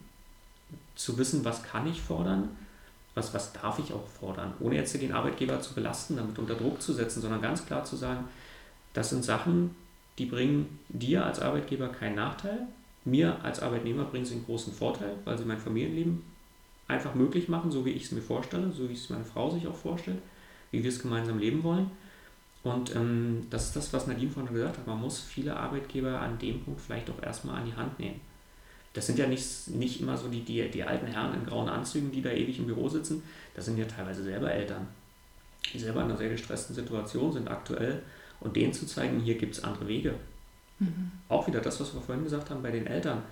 [0.95, 2.49] zu wissen, was kann ich fordern,
[3.15, 6.83] was, was darf ich auch fordern, ohne jetzt den Arbeitgeber zu belasten, damit unter Druck
[6.83, 8.25] zu setzen, sondern ganz klar zu sagen,
[8.93, 9.75] das sind Sachen,
[10.19, 12.67] die bringen dir als Arbeitgeber keinen Nachteil,
[13.05, 16.23] mir als Arbeitnehmer bringen sie einen großen Vorteil, weil sie mein Familienleben
[16.89, 19.67] einfach möglich machen, so wie ich es mir vorstelle, so wie es meine Frau sich
[19.67, 20.19] auch vorstellt,
[20.71, 21.91] wie wir es gemeinsam leben wollen.
[22.67, 24.87] Und ähm, das ist das, was Nadine vorhin gesagt hat.
[24.89, 28.21] Man muss viele Arbeitgeber an dem Punkt vielleicht auch erstmal an die Hand nehmen.
[28.93, 32.11] Das sind ja nicht, nicht immer so die, die, die alten Herren in grauen Anzügen,
[32.11, 33.23] die da ewig im Büro sitzen.
[33.55, 34.89] Das sind ja teilweise selber Eltern,
[35.73, 38.03] die selber in einer sehr gestressten Situation sind aktuell.
[38.41, 40.15] Und denen zu zeigen, hier gibt es andere Wege.
[40.81, 41.13] Mhm.
[41.29, 43.23] Auch wieder das, was wir vorhin gesagt haben bei den Eltern.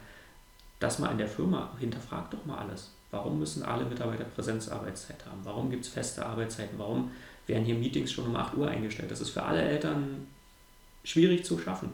[0.79, 2.93] Das mal in der Firma, hinterfragt doch mal alles.
[3.11, 5.41] Warum müssen alle Mitarbeiter Präsenzarbeitszeit haben?
[5.43, 6.79] Warum gibt es feste Arbeitszeiten?
[6.79, 7.11] Warum
[7.47, 9.11] werden hier Meetings schon um 8 Uhr eingestellt?
[9.11, 10.27] Das ist für alle Eltern
[11.05, 11.91] schwierig zu schaffen.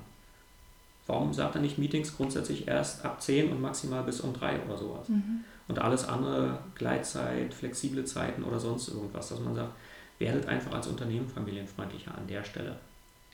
[1.07, 4.77] Warum sagt er nicht Meetings grundsätzlich erst ab 10 und maximal bis um 3 oder
[4.77, 5.09] sowas?
[5.09, 5.45] Mhm.
[5.67, 9.73] Und alles andere, Gleitzeit, flexible Zeiten oder sonst irgendwas, dass man sagt,
[10.19, 12.77] werdet einfach als Unternehmen familienfreundlicher an der Stelle.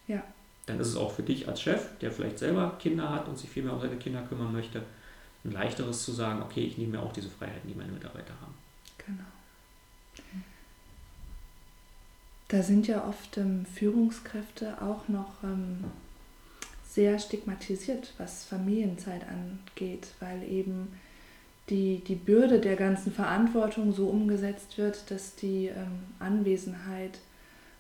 [0.07, 0.23] Ja.
[0.67, 3.51] Dann ist es auch für dich als Chef, der vielleicht selber Kinder hat und sich
[3.51, 4.83] viel mehr um seine Kinder kümmern möchte,
[5.45, 8.55] ein leichteres zu sagen, okay, ich nehme mir auch diese Freiheiten, die meine Mitarbeiter haben.
[8.99, 9.25] Genau.
[12.49, 15.85] Da sind ja oft ähm, Führungskräfte auch noch ähm,
[16.89, 20.93] sehr stigmatisiert, was Familienzeit angeht, weil eben
[21.69, 27.19] die, die Bürde der ganzen Verantwortung so umgesetzt wird, dass die ähm, Anwesenheit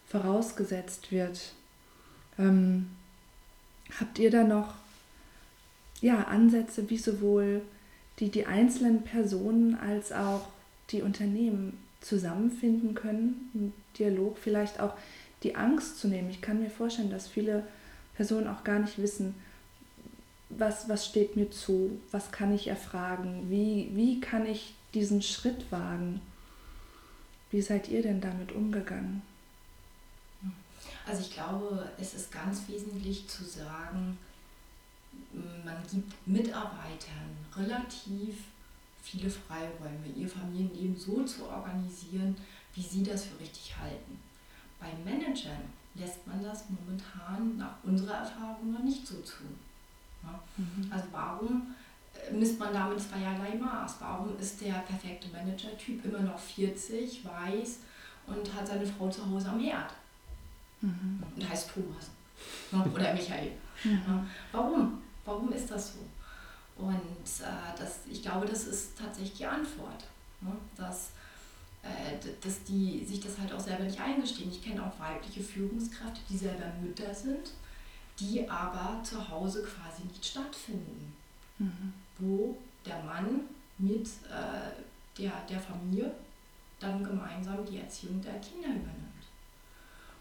[0.08, 1.52] vorausgesetzt wird.
[2.38, 2.90] Ähm,
[4.00, 4.74] habt ihr da noch
[6.00, 7.62] ja, Ansätze, wie sowohl
[8.18, 10.48] die, die einzelnen Personen als auch
[10.90, 14.94] die Unternehmen zusammenfinden können, im Dialog vielleicht auch
[15.42, 16.30] die Angst zu nehmen.
[16.30, 17.66] Ich kann mir vorstellen, dass viele
[18.14, 19.34] Personen auch gar nicht wissen,
[20.48, 25.70] was, was steht mir zu, was kann ich erfragen, wie, wie kann ich diesen Schritt
[25.70, 26.20] wagen.
[27.50, 29.22] Wie seid ihr denn damit umgegangen?
[31.06, 34.18] Also ich glaube, es ist ganz wesentlich zu sagen,
[35.64, 38.36] man gibt Mitarbeitern relativ
[39.06, 42.36] viele Freiräume, ihr Familienleben so zu organisieren,
[42.74, 44.18] wie sie das für richtig halten.
[44.80, 45.62] Bei Managern
[45.94, 49.44] lässt man das momentan nach unserer Erfahrung noch nicht so zu.
[50.22, 50.40] Ja?
[50.56, 50.92] Mhm.
[50.92, 51.74] Also warum
[52.14, 53.96] äh, misst man damit zweierlei Maß?
[54.00, 57.78] Warum ist der perfekte Manager-Typ immer noch 40, weiß
[58.26, 59.94] und hat seine Frau zu Hause am Herd?
[60.80, 61.22] Mhm.
[61.34, 62.10] Und heißt Thomas
[62.72, 62.92] ne?
[62.92, 63.52] oder Michael.
[63.84, 64.28] Mhm.
[64.50, 64.98] Warum?
[65.24, 66.00] Warum ist das so?
[66.76, 70.04] Und äh, das, ich glaube, das ist tatsächlich die Antwort.
[70.40, 70.52] Ne?
[70.76, 71.10] Dass,
[71.82, 74.50] äh, dass die sich das halt auch selber nicht eingestehen.
[74.50, 77.52] Ich kenne auch weibliche Führungskräfte, die selber Mütter sind,
[78.18, 81.14] die aber zu Hause quasi nicht stattfinden.
[81.58, 81.92] Mhm.
[82.18, 83.40] Wo der Mann
[83.78, 84.82] mit äh,
[85.18, 86.12] der, der Familie
[86.78, 89.06] dann gemeinsam die Erziehung der Kinder übernimmt.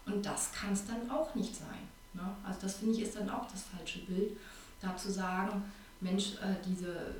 [0.06, 1.88] Und das kann es dann auch nicht sein.
[2.14, 2.22] Ne?
[2.44, 4.36] Also das finde ich ist dann auch das falsche Bild,
[4.80, 5.62] da zu sagen,
[6.00, 7.14] Mensch, äh, diese,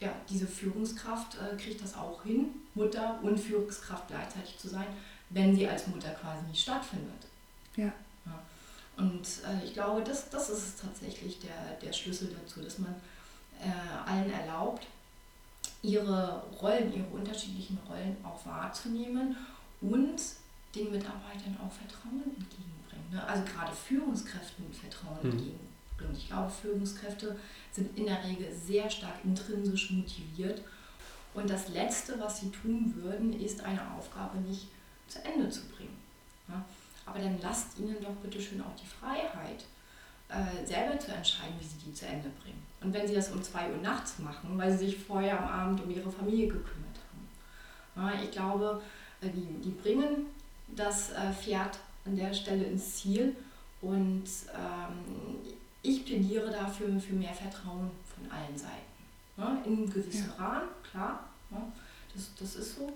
[0.00, 4.86] ja, diese Führungskraft äh, kriegt das auch hin, Mutter und Führungskraft gleichzeitig zu sein,
[5.30, 7.26] wenn sie als Mutter quasi nicht stattfindet.
[7.76, 7.92] Ja.
[8.26, 8.42] ja.
[8.96, 12.94] Und äh, ich glaube, das, das ist tatsächlich der, der Schlüssel dazu, dass man
[13.60, 14.86] äh, allen erlaubt,
[15.82, 19.36] ihre Rollen, ihre unterschiedlichen Rollen auch wahrzunehmen
[19.80, 20.20] und
[20.74, 23.10] den Mitarbeitern auch Vertrauen entgegenbringen.
[23.12, 23.24] Ne?
[23.24, 25.30] Also gerade Führungskräften Vertrauen mhm.
[25.30, 25.67] entgegenbringen.
[26.12, 27.36] Ich glaube, Führungskräfte
[27.72, 30.62] sind in der Regel sehr stark intrinsisch motiviert.
[31.34, 34.68] Und das Letzte, was sie tun würden, ist eine Aufgabe nicht
[35.06, 35.96] zu Ende zu bringen.
[36.48, 36.64] Ja?
[37.06, 39.64] Aber dann lasst ihnen doch bitte schön auch die Freiheit,
[40.28, 42.62] äh, selber zu entscheiden, wie sie die zu Ende bringen.
[42.80, 45.82] Und wenn sie das um 2 Uhr nachts machen, weil sie sich vorher am Abend
[45.82, 46.98] um ihre Familie gekümmert
[47.96, 48.08] haben.
[48.08, 48.82] Ja, ich glaube,
[49.20, 50.26] äh, die, die bringen
[50.68, 53.34] das äh, Pferd an der Stelle ins Ziel
[53.80, 55.38] und ähm,
[55.82, 58.76] ich plädiere dafür für mehr Vertrauen von allen Seiten.
[59.36, 59.62] Ne?
[59.64, 60.44] In gewissem ja.
[60.44, 61.60] Rahmen, klar, ne?
[62.14, 62.92] das, das ist so.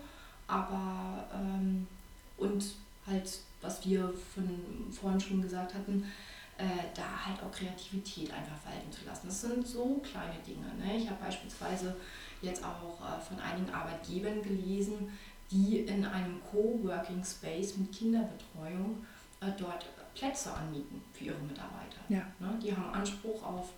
[0.46, 1.86] Aber ähm,
[2.36, 2.64] und
[3.06, 4.48] halt, was wir von
[4.90, 6.04] vorhin schon gesagt hatten,
[6.58, 6.64] äh,
[6.94, 9.26] da halt auch Kreativität einfach walten zu lassen.
[9.26, 10.66] Das sind so kleine Dinge.
[10.78, 10.98] Ne?
[10.98, 11.96] Ich habe beispielsweise
[12.40, 15.10] jetzt auch äh, von einigen Arbeitgebern gelesen,
[15.50, 19.04] die in einem Coworking Space mit Kinderbetreuung
[19.40, 22.00] äh, dort Plätze anmieten für ihre Mitarbeiter.
[22.08, 22.22] Ja.
[22.38, 23.70] Ne, die haben Anspruch auf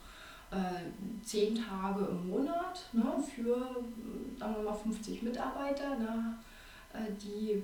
[0.51, 3.57] äh, zehn Tage im Monat ne, für,
[4.39, 6.37] sagen wir mal, 50 Mitarbeiter, ne,
[6.93, 7.63] äh, die,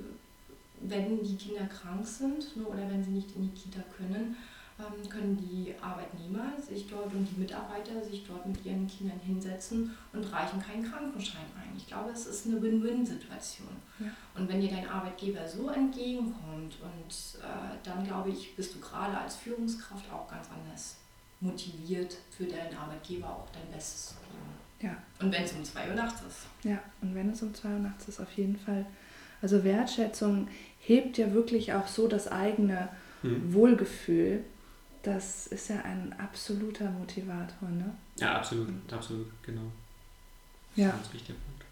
[0.80, 4.36] wenn die Kinder krank sind ne, oder wenn sie nicht in die Kita können,
[5.08, 10.24] können die Arbeitnehmer sich dort und die Mitarbeiter sich dort mit ihren Kindern hinsetzen und
[10.32, 11.76] reichen keinen Krankenschein ein.
[11.76, 13.68] Ich glaube, es ist eine Win-Win-Situation.
[13.98, 14.06] Ja.
[14.34, 19.18] Und wenn dir dein Arbeitgeber so entgegenkommt und äh, dann glaube ich, bist du gerade
[19.18, 20.96] als Führungskraft auch ganz anders
[21.40, 24.92] motiviert, für deinen Arbeitgeber auch dein Bestes zu geben.
[24.92, 24.96] Ja.
[25.24, 26.46] Und wenn es um 2 Uhr nachts ist.
[26.62, 28.86] Ja, und wenn es um 2 Uhr nachts ist, auf jeden Fall.
[29.42, 32.88] Also Wertschätzung hebt ja wirklich auch so das eigene
[33.22, 33.52] hm.
[33.52, 34.44] Wohlgefühl
[35.02, 37.94] das ist ja ein absoluter Motivator, ne?
[38.18, 39.72] Ja, absolut, absolut, genau.
[40.76, 40.90] Das ja.
[40.90, 41.64] Ganz wichtiger Punkt.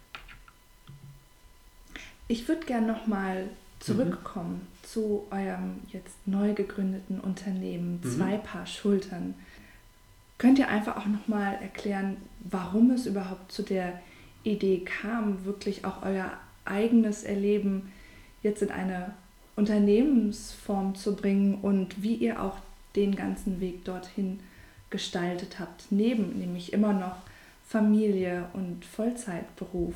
[2.27, 4.87] Ich würde gerne nochmal zurückkommen mhm.
[4.87, 8.09] zu eurem jetzt neu gegründeten Unternehmen, mhm.
[8.09, 9.35] zwei Paar Schultern.
[10.37, 13.99] Könnt ihr einfach auch nochmal erklären, warum es überhaupt zu der
[14.43, 16.31] Idee kam, wirklich auch euer
[16.65, 17.91] eigenes Erleben
[18.41, 19.13] jetzt in eine
[19.55, 22.57] Unternehmensform zu bringen und wie ihr auch
[22.95, 24.39] den ganzen Weg dorthin
[24.89, 27.17] gestaltet habt, neben nämlich immer noch
[27.67, 29.95] Familie und Vollzeitberuf?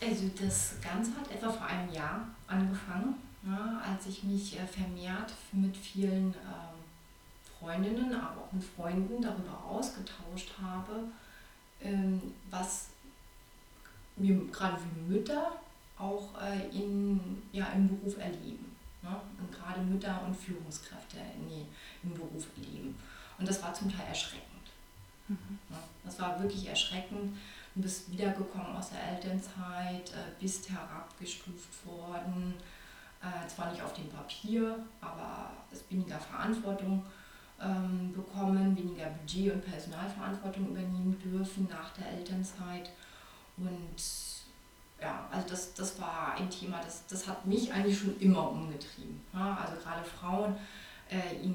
[0.00, 3.14] Also das Ganze hat etwa vor einem Jahr angefangen,
[3.46, 6.84] ja, als ich mich äh, vermehrt mit vielen ähm,
[7.58, 11.04] Freundinnen, aber auch mit Freunden darüber ausgetauscht habe,
[11.80, 12.88] ähm, was
[14.16, 15.52] wir gerade wie Mütter
[15.98, 18.74] auch äh, in, ja, im Beruf erleben.
[19.02, 19.16] Ne?
[19.38, 21.66] Und gerade Mütter und Führungskräfte nee,
[22.02, 22.96] im Beruf erleben.
[23.38, 24.50] Und das war zum Teil erschreckend.
[25.28, 25.58] Mhm.
[25.68, 25.76] Ne?
[26.04, 27.36] Das war wirklich erschreckend.
[27.74, 32.54] Du bist wiedergekommen aus der Elternzeit, äh, bist herabgestuft worden.
[33.20, 37.04] Äh, zwar nicht auf dem Papier, aber hast weniger Verantwortung
[37.60, 42.90] ähm, bekommen, weniger Budget und Personalverantwortung übernehmen dürfen nach der Elternzeit.
[43.56, 44.43] Und
[45.04, 49.20] ja, also das, das war ein Thema, das, das hat mich eigentlich schon immer umgetrieben.
[49.34, 50.56] Ja, also gerade Frauen
[51.10, 51.54] äh, in,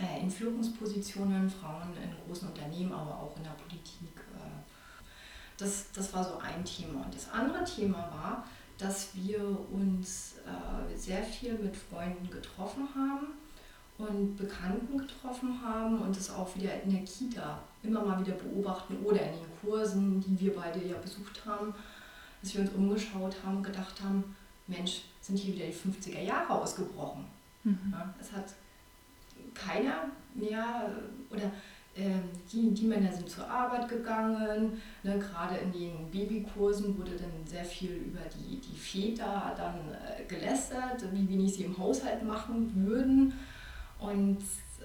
[0.00, 4.16] äh, in Führungspositionen, Frauen in großen Unternehmen, aber auch in der Politik.
[4.16, 4.62] Äh,
[5.58, 7.04] das, das war so ein Thema.
[7.04, 8.44] Und das andere Thema war,
[8.78, 9.40] dass wir
[9.70, 13.26] uns äh, sehr viel mit Freunden getroffen haben
[13.98, 18.96] und Bekannten getroffen haben und das auch wieder in der Kita immer mal wieder beobachten
[19.04, 21.74] oder in den Kursen, die wir beide ja besucht haben,
[22.42, 26.52] dass wir uns umgeschaut haben und gedacht haben, Mensch, sind hier wieder die 50er Jahre
[26.52, 27.24] ausgebrochen.
[27.64, 27.92] Mhm.
[27.92, 28.46] Ja, es hat
[29.54, 30.90] keiner mehr
[31.30, 31.50] oder
[31.94, 34.80] äh, die, die Männer sind zur Arbeit gegangen.
[35.02, 40.24] Ne, gerade in den Babykursen wurde dann sehr viel über die, die Väter dann äh,
[40.24, 43.34] gelästert, wie wenig sie im Haushalt machen würden.
[43.98, 44.84] Und äh,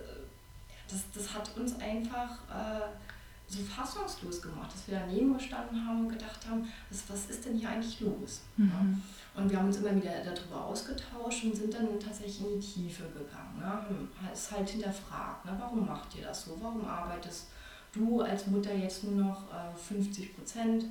[0.89, 2.87] das, das hat uns einfach äh,
[3.47, 7.57] so fassungslos gemacht, dass wir daneben gestanden haben und gedacht haben, was, was ist denn
[7.57, 8.41] hier eigentlich los?
[8.57, 8.67] Mhm.
[8.67, 9.41] Ja?
[9.41, 13.03] Und wir haben uns immer wieder darüber ausgetauscht und sind dann tatsächlich in die Tiefe
[13.03, 13.60] gegangen.
[13.60, 14.07] Ne?
[14.33, 15.55] Es halt hinterfragt, ne?
[15.57, 16.57] warum macht ihr das so?
[16.62, 17.47] Warum arbeitest
[17.93, 20.86] du als Mutter jetzt nur noch äh, 50 Prozent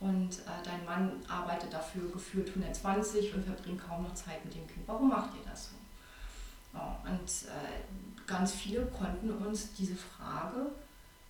[0.00, 4.66] und äh, dein Mann arbeitet dafür gefühlt 120 und verbringt kaum noch Zeit mit dem
[4.66, 4.86] Kind?
[4.86, 5.76] Warum macht ihr das so?
[6.76, 10.72] Ja, und äh, ganz viele konnten uns diese Frage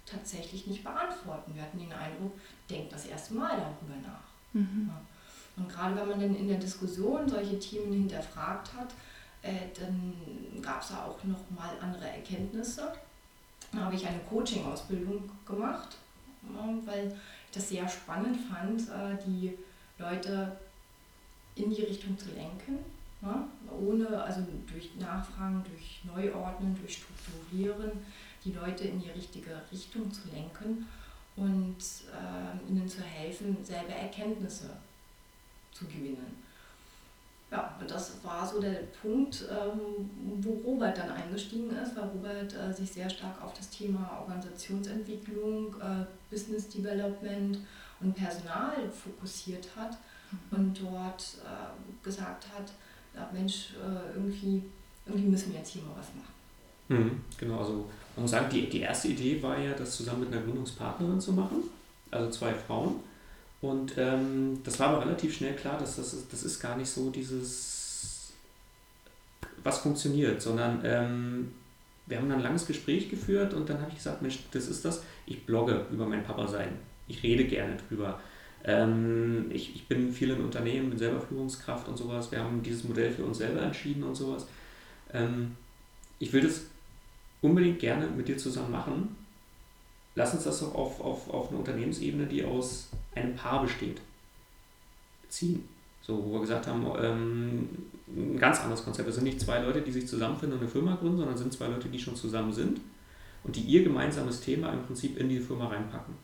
[0.06, 1.54] tatsächlich nicht beantworten.
[1.54, 2.32] Wir hatten den Eindruck,
[2.68, 4.24] denkt das erste Mal darüber nach.
[4.52, 4.88] Mhm.
[4.88, 5.00] Ja.
[5.56, 8.92] Und gerade wenn man dann in der Diskussion solche Themen hinterfragt hat,
[9.42, 10.14] äh, dann
[10.62, 12.92] gab es da auch noch mal andere Erkenntnisse.
[13.72, 15.96] Da habe ich eine Coaching-Ausbildung gemacht,
[16.84, 19.56] weil ich das sehr spannend fand, äh, die
[19.98, 20.56] Leute
[21.54, 22.78] in die Richtung zu lenken,
[23.70, 27.92] ohne, also durch Nachfragen, durch Neuordnen, durch Strukturieren,
[28.44, 30.86] die Leute in die richtige Richtung zu lenken
[31.36, 34.70] und äh, ihnen zu helfen, selber Erkenntnisse
[35.72, 36.44] zu gewinnen.
[37.50, 42.52] Ja, und das war so der Punkt, ähm, wo Robert dann eingestiegen ist, weil Robert
[42.54, 47.58] äh, sich sehr stark auf das Thema Organisationsentwicklung, äh, Business Development
[48.00, 49.96] und Personal fokussiert hat
[50.50, 50.58] mhm.
[50.58, 52.72] und dort äh, gesagt hat,
[53.32, 53.74] Mensch,
[54.16, 54.64] irgendwie,
[55.06, 56.34] irgendwie müssen wir jetzt hier mal was machen.
[56.88, 60.32] Mhm, genau, also man muss sagen, die, die erste Idee war ja, das zusammen mit
[60.32, 61.64] einer Gründungspartnerin zu machen,
[62.10, 62.96] also zwei Frauen.
[63.60, 67.10] Und ähm, das war aber relativ schnell klar, dass das, das ist gar nicht so
[67.10, 68.32] dieses,
[69.62, 71.52] was funktioniert, sondern ähm,
[72.06, 74.84] wir haben dann ein langes Gespräch geführt und dann habe ich gesagt, Mensch, das ist
[74.84, 76.68] das, ich blogge über mein Papa-Sein.
[77.08, 78.20] Ich rede gerne drüber.
[78.64, 82.30] Ähm, ich, ich bin viel in Unternehmen, bin selber Führungskraft und sowas.
[82.30, 84.46] Wir haben dieses Modell für uns selber entschieden und sowas.
[85.12, 85.56] Ähm,
[86.18, 86.62] ich will das
[87.44, 89.16] unbedingt gerne mit dir zusammen machen.
[90.14, 94.00] Lass uns das doch auf, auf, auf eine Unternehmensebene, die aus einem Paar besteht,
[95.28, 95.68] ziehen.
[96.00, 97.68] So, wo wir gesagt haben, ähm,
[98.08, 99.08] ein ganz anderes Konzept.
[99.08, 101.52] Es sind nicht zwei Leute, die sich zusammenfinden und eine Firma gründen, sondern es sind
[101.52, 102.80] zwei Leute, die schon zusammen sind
[103.42, 106.14] und die ihr gemeinsames Thema im Prinzip in die Firma reinpacken.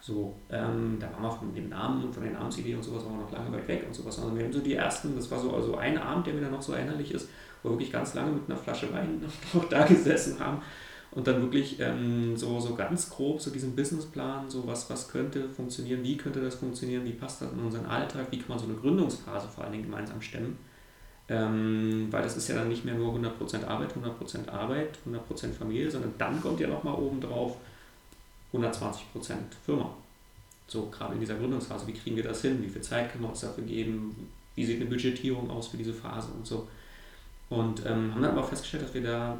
[0.00, 3.18] So, ähm, da waren wir von dem Namen und von der Namensidee und sowas waren
[3.18, 4.18] wir noch lange weit weg und sowas.
[4.18, 6.52] Also wir haben so die ersten, das war so also ein Abend, der mir dann
[6.52, 7.28] noch so erinnerlich ist,
[7.62, 10.62] wo wir wirklich ganz lange mit einer Flasche Wein noch da gesessen haben
[11.12, 15.48] und dann wirklich ähm, so, so ganz grob so diesen Businessplan, so was, was könnte
[15.48, 18.66] funktionieren, wie könnte das funktionieren, wie passt das in unseren Alltag, wie kann man so
[18.66, 20.58] eine Gründungsphase vor allen Dingen gemeinsam stemmen.
[21.28, 25.90] Ähm, weil das ist ja dann nicht mehr nur 100% Arbeit, 100% Arbeit, 100% Familie,
[25.90, 27.56] sondern dann kommt ja nochmal oben drauf
[28.52, 29.00] 120%
[29.64, 29.90] Firma.
[30.68, 33.30] So gerade in dieser Gründungsphase, wie kriegen wir das hin, wie viel Zeit können wir
[33.30, 36.68] uns dafür geben, wie sieht eine Budgetierung aus für diese Phase und so.
[37.48, 39.36] Und ähm, haben dann aber festgestellt, dass wir da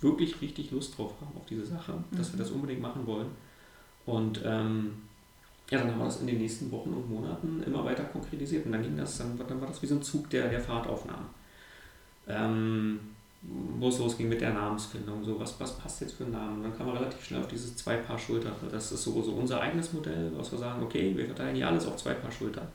[0.00, 2.38] wirklich richtig Lust drauf haben, auf diese Sache, dass mhm.
[2.38, 3.28] wir das unbedingt machen wollen.
[4.06, 4.94] Und ähm,
[5.70, 8.66] ja, dann haben wir das in den nächsten Wochen und Monaten immer weiter konkretisiert.
[8.66, 11.26] Und dann ging das, dann, dann war das wie so ein Zug der, der Fahrtaufnahme.
[12.28, 13.00] Ähm,
[13.42, 16.56] wo es losging mit der Namensfindung, so was, was passt jetzt für einen Namen.
[16.58, 18.52] Und dann kam man relativ schnell auf dieses zwei Paar Schultern.
[18.70, 21.86] Das ist so, so unser eigenes Modell, was wir sagen, okay, wir verteilen hier alles
[21.86, 22.68] auf zwei Paar Schultern.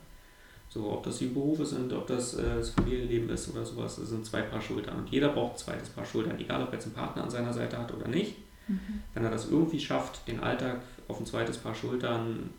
[0.78, 4.10] So, ob das die Berufe sind, ob das äh, das Familienleben ist oder sowas, das
[4.10, 5.00] sind zwei Paar Schultern.
[5.00, 7.52] Und jeder braucht ein zweites Paar Schultern, egal ob er jetzt einen Partner an seiner
[7.52, 8.36] Seite hat oder nicht.
[8.68, 9.02] Mhm.
[9.16, 12.52] Wenn er das irgendwie schafft, den Alltag auf ein zweites Paar Schultern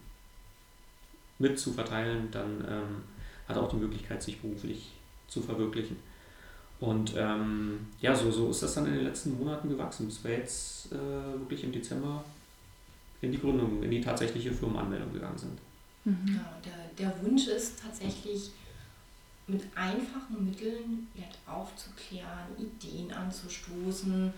[1.39, 2.97] mit zu verteilen, dann ähm,
[3.47, 4.91] hat er auch die Möglichkeit, sich beruflich
[5.29, 5.97] zu verwirklichen.
[6.81, 10.33] Und ähm, ja, so, so ist das dann in den letzten Monaten gewachsen, bis wir
[10.33, 12.25] jetzt äh, wirklich im Dezember
[13.21, 15.59] in die Gründung, in die tatsächliche Firmenanmeldung gegangen sind.
[16.09, 16.37] Mhm.
[16.37, 18.51] Ja, der, der Wunsch ist tatsächlich,
[19.49, 21.09] mit einfachen Mitteln
[21.47, 24.33] aufzuklären, Ideen anzustoßen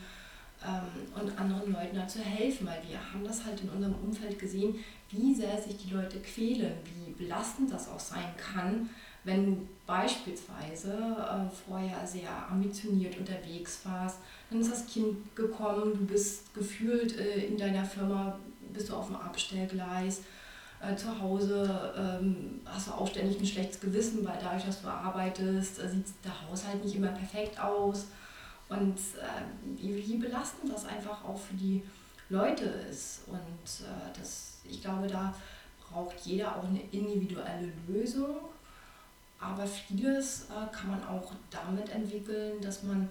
[0.64, 4.38] ähm, und anderen Leuten da zu helfen, weil wir haben das halt in unserem Umfeld
[4.38, 4.76] gesehen,
[5.10, 8.88] wie sehr sich die Leute quälen, wie belastend das auch sein kann,
[9.24, 14.18] wenn du beispielsweise äh, vorher sehr ambitioniert unterwegs warst,
[14.48, 18.38] dann ist das Kind gekommen, du bist gefühlt äh, in deiner Firma,
[18.72, 20.20] bist du auf dem Abstellgleis,
[20.83, 24.89] äh, zu Hause ähm, hast du auch ständig ein schlechtes Gewissen, weil dadurch, dass du
[24.89, 28.07] arbeitest, äh, sieht der Haushalt nicht immer perfekt aus.
[28.68, 31.83] und äh, wie, belastend das einfach auch für die
[32.31, 33.22] Leute ist.
[33.26, 35.35] Und äh, das, ich glaube, da
[35.91, 38.37] braucht jeder auch eine individuelle Lösung.
[39.39, 43.09] Aber vieles äh, kann man auch damit entwickeln, dass man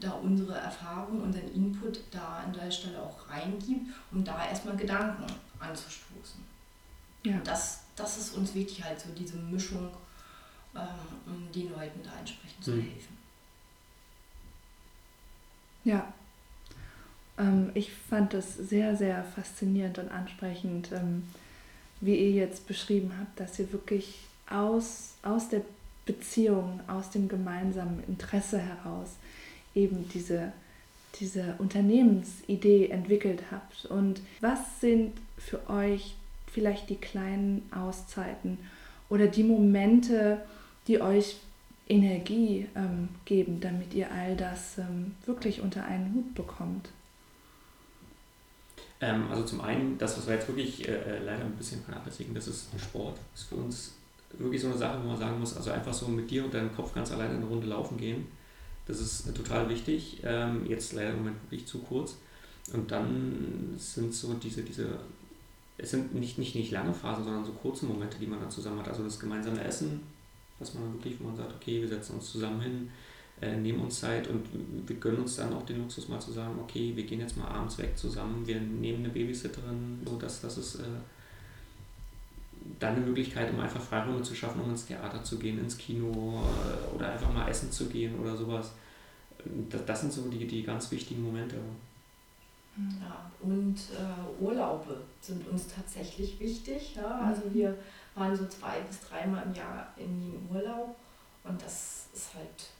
[0.00, 5.24] da unsere Erfahrung, unseren Input da an der Stelle auch reingibt, um da erstmal Gedanken
[5.60, 6.51] anzustoßen.
[7.24, 7.34] Ja.
[7.34, 9.88] Und das, das ist uns wichtig, halt so diese Mischung,
[10.74, 10.82] ähm,
[11.26, 12.64] um den Leuten da entsprechend mhm.
[12.64, 13.18] zu helfen.
[15.84, 16.12] Ja,
[17.38, 21.24] ähm, ich fand das sehr, sehr faszinierend und ansprechend, ähm,
[22.00, 25.62] wie ihr jetzt beschrieben habt, dass ihr wirklich aus, aus der
[26.04, 29.10] Beziehung, aus dem gemeinsamen Interesse heraus
[29.74, 30.52] eben diese,
[31.20, 33.86] diese Unternehmensidee entwickelt habt.
[33.86, 36.16] Und was sind für euch
[36.52, 38.58] vielleicht die kleinen Auszeiten
[39.08, 40.40] oder die Momente,
[40.86, 41.36] die euch
[41.88, 46.90] Energie ähm, geben, damit ihr all das ähm, wirklich unter einen Hut bekommt?
[49.00, 52.34] Ähm, also zum einen, das, was wir jetzt wirklich äh, äh, leider ein bisschen vernachlässigen,
[52.34, 53.18] das ist Sport.
[53.32, 53.94] Das ist für uns
[54.38, 56.74] wirklich so eine Sache, wo man sagen muss, also einfach so mit dir und deinem
[56.74, 58.26] Kopf ganz alleine eine Runde laufen gehen,
[58.86, 60.20] das ist äh, total wichtig.
[60.24, 62.16] Ähm, jetzt leider im Moment wirklich zu kurz.
[62.72, 65.00] Und dann sind so diese, diese
[65.82, 68.78] es sind nicht, nicht, nicht lange Phasen, sondern so kurze Momente, die man dann zusammen
[68.78, 68.88] hat.
[68.88, 70.00] Also das gemeinsame Essen,
[70.60, 72.90] was man wirklich, wo man sagt, okay, wir setzen uns zusammen hin,
[73.40, 74.46] äh, nehmen uns Zeit und
[74.86, 77.48] wir gönnen uns dann auch den Luxus mal zu sagen, okay, wir gehen jetzt mal
[77.48, 80.84] abends weg zusammen, wir nehmen eine Babysitterin, so dass das ist äh,
[82.78, 86.44] dann eine Möglichkeit, um einfach Freiräume zu schaffen, um ins Theater zu gehen, ins Kino
[86.44, 88.70] äh, oder einfach mal essen zu gehen oder sowas.
[89.68, 91.56] Das, das sind so die, die ganz wichtigen Momente.
[92.76, 96.94] Ja, und äh, Urlaube sind uns tatsächlich wichtig.
[96.96, 97.20] Ja?
[97.26, 97.54] Also mhm.
[97.54, 97.78] wir
[98.14, 100.96] waren so zwei bis dreimal im Jahr in Urlaub
[101.44, 102.70] und das ist halt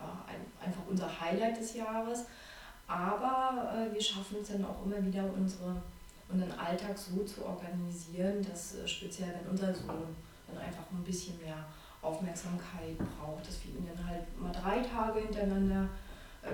[0.00, 2.24] äh, ein, einfach unser Highlight des Jahres.
[2.88, 5.80] Aber äh, wir schaffen es dann auch immer wieder, unsere,
[6.28, 10.16] unseren Alltag so zu organisieren, dass äh, speziell wenn unser Sohn
[10.48, 11.64] dann einfach ein bisschen mehr
[12.02, 15.88] Aufmerksamkeit braucht, dass wir ihn dann halt mal drei Tage hintereinander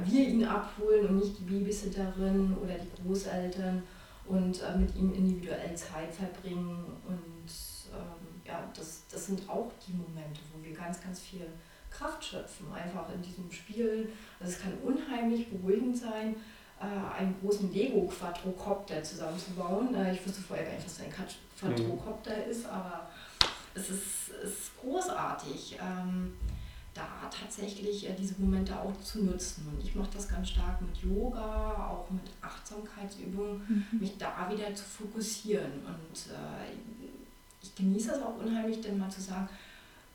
[0.04, 3.82] wir ihn abholen und nicht die Babysitterin oder die Großeltern
[4.26, 6.84] und äh, mit ihm individuell Zeit verbringen.
[7.06, 7.50] Und
[7.92, 11.46] ähm, ja, das, das sind auch die Momente, wo wir ganz, ganz viel
[11.90, 14.08] Kraft schöpfen, einfach in diesem Spielen.
[14.38, 16.36] Also es kann unheimlich beruhigend sein,
[16.80, 19.94] äh, einen großen Lego-Quadrocopter zusammenzubauen.
[19.94, 21.12] Äh, ich wusste vorher gar nicht, was ein
[21.58, 22.50] Quadrocopter mhm.
[22.50, 23.08] ist, aber
[23.74, 25.78] es ist, ist großartig.
[25.80, 26.34] Ähm,
[26.98, 29.68] da tatsächlich äh, diese Momente auch zu nutzen.
[29.72, 34.00] Und ich mache das ganz stark mit Yoga, auch mit Achtsamkeitsübungen, mhm.
[34.00, 35.72] mich da wieder zu fokussieren.
[35.86, 36.72] Und äh,
[37.62, 39.48] ich genieße es auch unheimlich, dann mal zu sagen,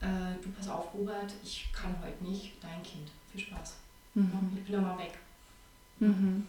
[0.02, 3.10] äh, du pass auf, Robert, ich kann heute nicht, dein Kind.
[3.32, 3.76] Viel Spaß.
[4.16, 4.52] Mhm.
[4.58, 5.18] Ich bin da mal weg.
[6.00, 6.46] Mhm.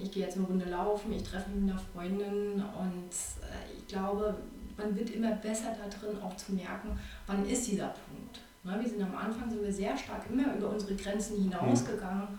[0.00, 3.10] Ich gehe jetzt eine Runde laufen, ich treffe mich mit einer Freundin und
[3.40, 4.36] äh, ich glaube,
[4.76, 8.40] man wird immer besser da drin, auch zu merken, wann ist dieser Punkt.
[8.64, 12.38] Ne, wir sind am Anfang sind wir sehr stark immer über unsere Grenzen hinausgegangen,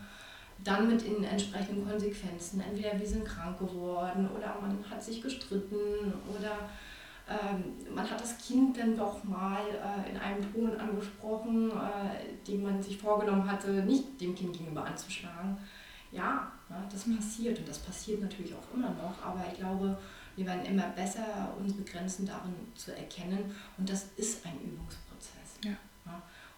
[0.62, 2.62] dann mit den entsprechenden Konsequenzen.
[2.62, 6.70] Entweder wir sind krank geworden oder man hat sich gestritten oder
[7.28, 12.62] ähm, man hat das Kind dann doch mal äh, in einem Ton angesprochen, äh, den
[12.62, 15.58] man sich vorgenommen hatte, nicht dem Kind gegenüber anzuschlagen.
[16.10, 19.98] Ja, ne, das passiert und das passiert natürlich auch immer noch, aber ich glaube,
[20.36, 25.58] wir werden immer besser, unsere Grenzen darin zu erkennen und das ist ein Übungsprozess.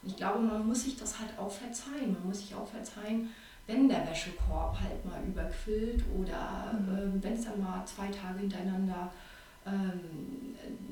[0.02, 2.12] Und ich glaube, man muss sich das halt auch verzeihen.
[2.12, 3.30] Man muss sich auch verzeihen,
[3.66, 6.98] wenn der Wäschekorb halt mal überquillt oder mhm.
[6.98, 9.10] ähm, wenn es dann mal zwei Tage hintereinander
[9.66, 10.00] ähm,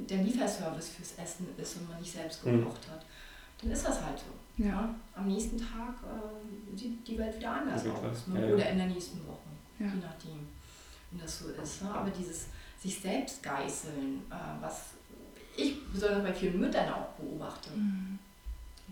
[0.09, 2.59] der Lieferservice fürs Essen ist und man nicht selbst mhm.
[2.59, 2.93] gekocht mhm.
[2.93, 3.07] hat.
[3.63, 4.65] Dann ist das halt so.
[4.65, 4.71] Ja.
[4.71, 4.95] ja?
[5.15, 8.27] Am nächsten Tag äh, sieht die Welt wieder anders aus.
[8.27, 8.41] Ne?
[8.49, 9.39] Ja, Oder in der nächsten Woche,
[9.79, 10.49] je nachdem,
[11.13, 11.83] wie das so ist.
[11.83, 11.95] Ne?
[11.95, 12.47] Aber dieses
[12.81, 14.95] sich selbst geißeln, äh, was
[15.57, 17.71] ich besonders bei vielen Müttern auch beobachte.
[17.71, 18.19] Mhm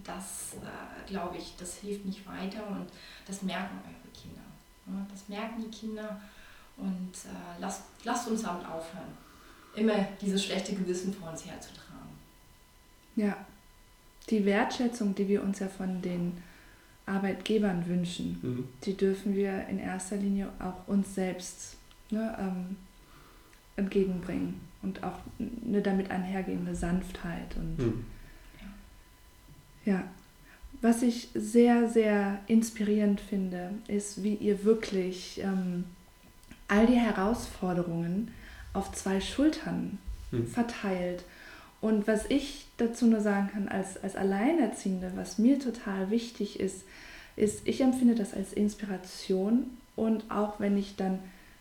[0.05, 2.87] das äh, glaube ich, das hilft nicht weiter und
[3.27, 4.43] das merken eure Kinder.
[4.87, 6.21] Ja, das merken die Kinder
[6.77, 9.13] und äh, lasst, lasst uns damit aufhören,
[9.75, 12.11] immer dieses schlechte Gewissen vor uns herzutragen.
[13.17, 13.37] Ja,
[14.31, 16.43] die Wertschätzung, die wir uns ja von den
[17.07, 18.69] Arbeitgebern wünschen, mhm.
[18.85, 21.77] die dürfen wir in erster Linie auch uns selbst
[22.11, 22.77] ne, ähm,
[23.77, 28.05] entgegenbringen und auch eine damit einhergehende Sanftheit und mhm
[29.85, 30.05] ja,
[30.81, 35.85] was ich sehr, sehr inspirierend finde, ist, wie ihr wirklich ähm,
[36.69, 38.33] all die Herausforderungen
[38.73, 39.99] auf zwei Schultern
[40.31, 40.47] hm.
[40.47, 41.25] verteilt.
[41.81, 46.83] Und was ich dazu nur sagen kann, als, als Alleinerziehende, was mir total wichtig ist,
[47.37, 51.19] ist, ich empfinde das als Inspiration und auch wenn ich dann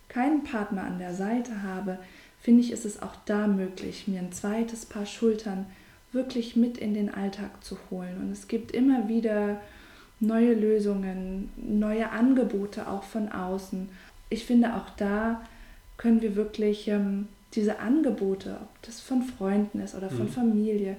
[0.09, 1.97] keinen Partner an der Seite habe,
[2.41, 5.65] finde ich, ist es auch da möglich, mir ein zweites Paar Schultern
[6.11, 8.17] wirklich mit in den Alltag zu holen.
[8.21, 9.61] Und es gibt immer wieder
[10.19, 13.89] neue Lösungen, neue Angebote auch von außen.
[14.29, 15.41] Ich finde, auch da
[15.97, 20.31] können wir wirklich ähm, diese Angebote, ob das von Freunden ist oder von mhm.
[20.31, 20.97] Familie,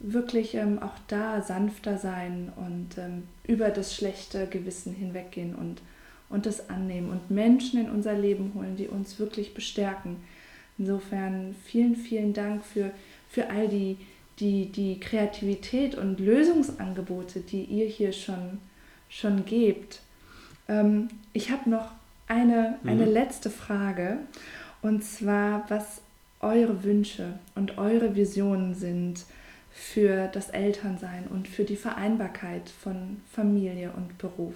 [0.00, 5.82] wirklich ähm, auch da sanfter sein und ähm, über das schlechte Gewissen hinweggehen und,
[6.28, 10.16] und das annehmen und Menschen in unser Leben holen, die uns wirklich bestärken.
[10.78, 12.92] Insofern vielen, vielen Dank für,
[13.28, 13.96] für all die,
[14.40, 18.58] die, die Kreativität und Lösungsangebote, die ihr hier schon,
[19.08, 20.00] schon gebt.
[20.68, 21.90] Ähm, ich habe noch
[22.26, 23.12] eine, eine mhm.
[23.12, 24.18] letzte Frage
[24.82, 26.02] und zwar, was
[26.40, 29.24] eure Wünsche und eure Visionen sind
[29.72, 34.54] für das Elternsein und für die Vereinbarkeit von Familie und Beruf.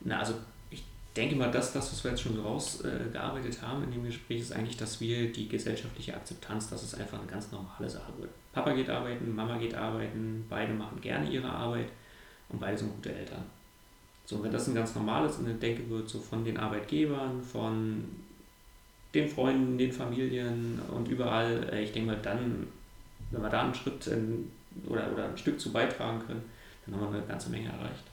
[0.00, 0.34] Na, also
[1.20, 4.40] denke mal, dass das, was wir jetzt schon so rausgearbeitet äh, haben in dem Gespräch,
[4.40, 8.30] ist eigentlich, dass wir die gesellschaftliche Akzeptanz, dass es einfach eine ganz normale Sache wird.
[8.52, 11.88] Papa geht arbeiten, Mama geht arbeiten, beide machen gerne ihre Arbeit
[12.48, 13.44] und beide sind gute Eltern.
[14.24, 18.04] So, wenn das ein ganz normales in der Denke wird, so von den Arbeitgebern, von
[19.12, 22.66] den Freunden, den Familien und überall, äh, ich denke mal, dann,
[23.30, 24.50] wenn wir da einen Schritt in,
[24.88, 26.42] oder, oder ein Stück zu beitragen können,
[26.86, 28.09] dann haben wir eine ganze Menge erreicht.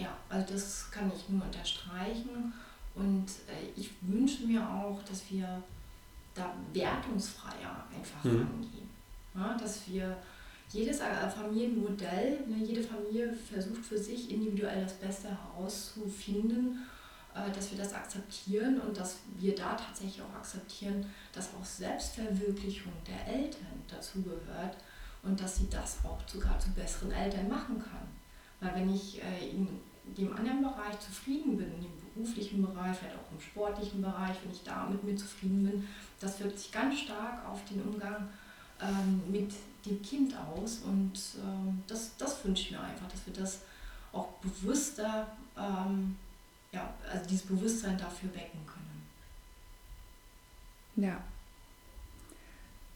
[0.00, 2.52] Ja, also das kann ich nur unterstreichen
[2.94, 5.62] und äh, ich wünsche mir auch, dass wir
[6.34, 8.38] da wertungsfreier einfach mhm.
[8.38, 8.90] rangehen.
[9.34, 10.16] Ja, dass wir
[10.72, 16.78] jedes äh, Familienmodell, ne, jede Familie versucht für sich individuell das Beste herauszufinden
[17.34, 22.92] äh, dass wir das akzeptieren und dass wir da tatsächlich auch akzeptieren, dass auch Selbstverwirklichung
[23.06, 24.76] der Eltern dazugehört
[25.22, 28.08] und dass sie das auch sogar zu besseren Eltern machen kann.
[28.58, 29.68] Weil wenn ich äh, in
[30.16, 34.52] dem anderen Bereich zufrieden bin, in dem beruflichen Bereich, vielleicht auch im sportlichen Bereich, wenn
[34.52, 35.88] ich da mit mir zufrieden bin,
[36.18, 38.28] das wirkt sich ganz stark auf den Umgang
[38.80, 39.52] ähm, mit
[39.86, 43.60] dem Kind aus und ähm, das, das wünsche ich mir einfach, dass wir das
[44.12, 46.16] auch bewusster ähm,
[46.72, 49.06] ja, also dieses Bewusstsein dafür wecken können.
[50.96, 51.20] Ja.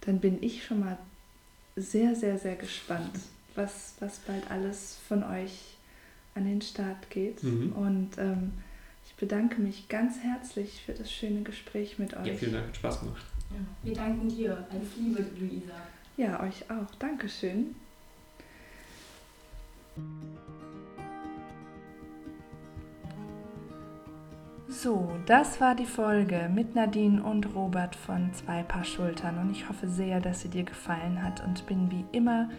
[0.03, 0.99] Dann bin ich schon mal
[1.77, 3.19] sehr, sehr, sehr gespannt,
[3.55, 5.74] was, was bald alles von euch
[6.35, 7.43] an den Start geht.
[7.43, 7.73] Mhm.
[7.73, 8.53] Und ähm,
[9.07, 12.27] ich bedanke mich ganz herzlich für das schöne Gespräch mit euch.
[12.27, 13.25] Ja, vielen Dank, hat Spaß gemacht.
[13.51, 14.67] Ja, wir danken dir.
[14.71, 15.75] Alles Liebe, Luisa.
[16.17, 16.95] Ja, euch auch.
[16.99, 17.75] Dankeschön.
[24.69, 29.69] So, das war die Folge mit Nadine und Robert von Zwei Paar Schultern und ich
[29.69, 32.51] hoffe sehr, dass sie dir gefallen hat und bin wie immer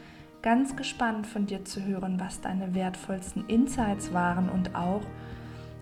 [0.45, 5.01] ganz gespannt von dir zu hören, was deine wertvollsten Insights waren und auch,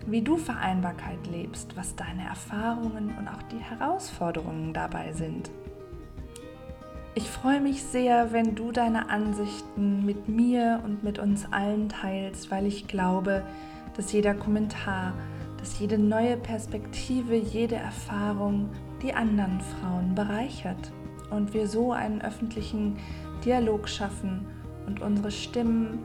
[0.06, 5.50] wie du Vereinbarkeit lebst, was deine Erfahrungen und auch die Herausforderungen dabei sind.
[7.14, 12.50] Ich freue mich sehr, wenn du deine Ansichten mit mir und mit uns allen teilst,
[12.50, 13.44] weil ich glaube,
[13.96, 15.12] dass jeder Kommentar
[15.58, 18.68] dass jede neue Perspektive, jede Erfahrung
[19.00, 20.92] die anderen Frauen bereichert
[21.30, 22.98] und wir so einen öffentlichen
[23.46, 24.46] Dialog schaffen
[24.86, 26.00] und unsere Stimmen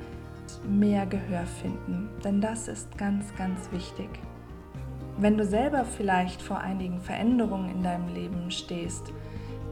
[0.68, 2.10] mehr Gehör finden.
[2.24, 4.10] Denn das ist ganz, ganz wichtig.
[5.18, 9.12] Wenn du selber vielleicht vor einigen Veränderungen in deinem Leben stehst,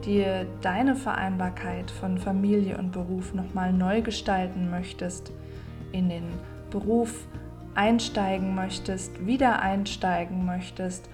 [0.04, 5.32] dir deine Vereinbarkeit von Familie und Beruf nochmal neu gestalten möchtest,
[5.92, 6.24] in den
[6.70, 7.26] Beruf
[7.74, 11.08] einsteigen möchtest, wieder einsteigen möchtest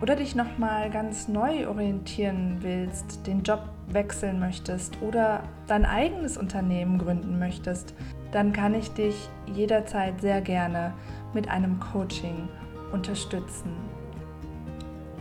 [0.00, 6.98] oder dich nochmal ganz neu orientieren willst, den Job wechseln möchtest oder dein eigenes Unternehmen
[6.98, 7.94] gründen möchtest,
[8.32, 10.94] dann kann ich dich jederzeit sehr gerne
[11.32, 12.48] mit einem Coaching
[12.92, 13.70] unterstützen.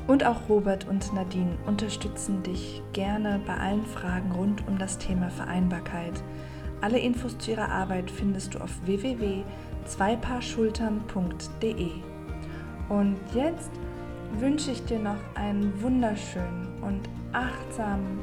[0.08, 5.30] Und auch Robert und Nadine unterstützen dich gerne bei allen Fragen rund um das Thema
[5.30, 6.24] Vereinbarkeit.
[6.82, 9.44] Alle Infos zu ihrer Arbeit findest du auf www
[9.86, 11.92] zweipaarschultern.de.
[12.90, 13.72] Und jetzt
[14.40, 18.20] wünsche ich dir noch einen wunderschönen und achtsamen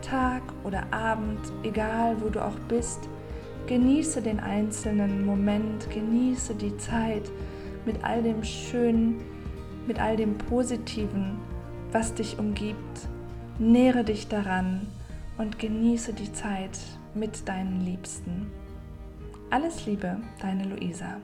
[0.00, 3.08] Tag oder Abend, egal wo du auch bist.
[3.66, 7.30] Genieße den einzelnen Moment, genieße die Zeit
[7.86, 9.20] mit all dem Schönen,
[9.86, 11.38] mit all dem Positiven,
[11.92, 13.08] was dich umgibt.
[13.58, 14.86] Nähre dich daran
[15.38, 16.78] und genieße die Zeit
[17.14, 18.50] mit deinen Liebsten.
[19.50, 21.16] Alles Liebe, deine Luisa.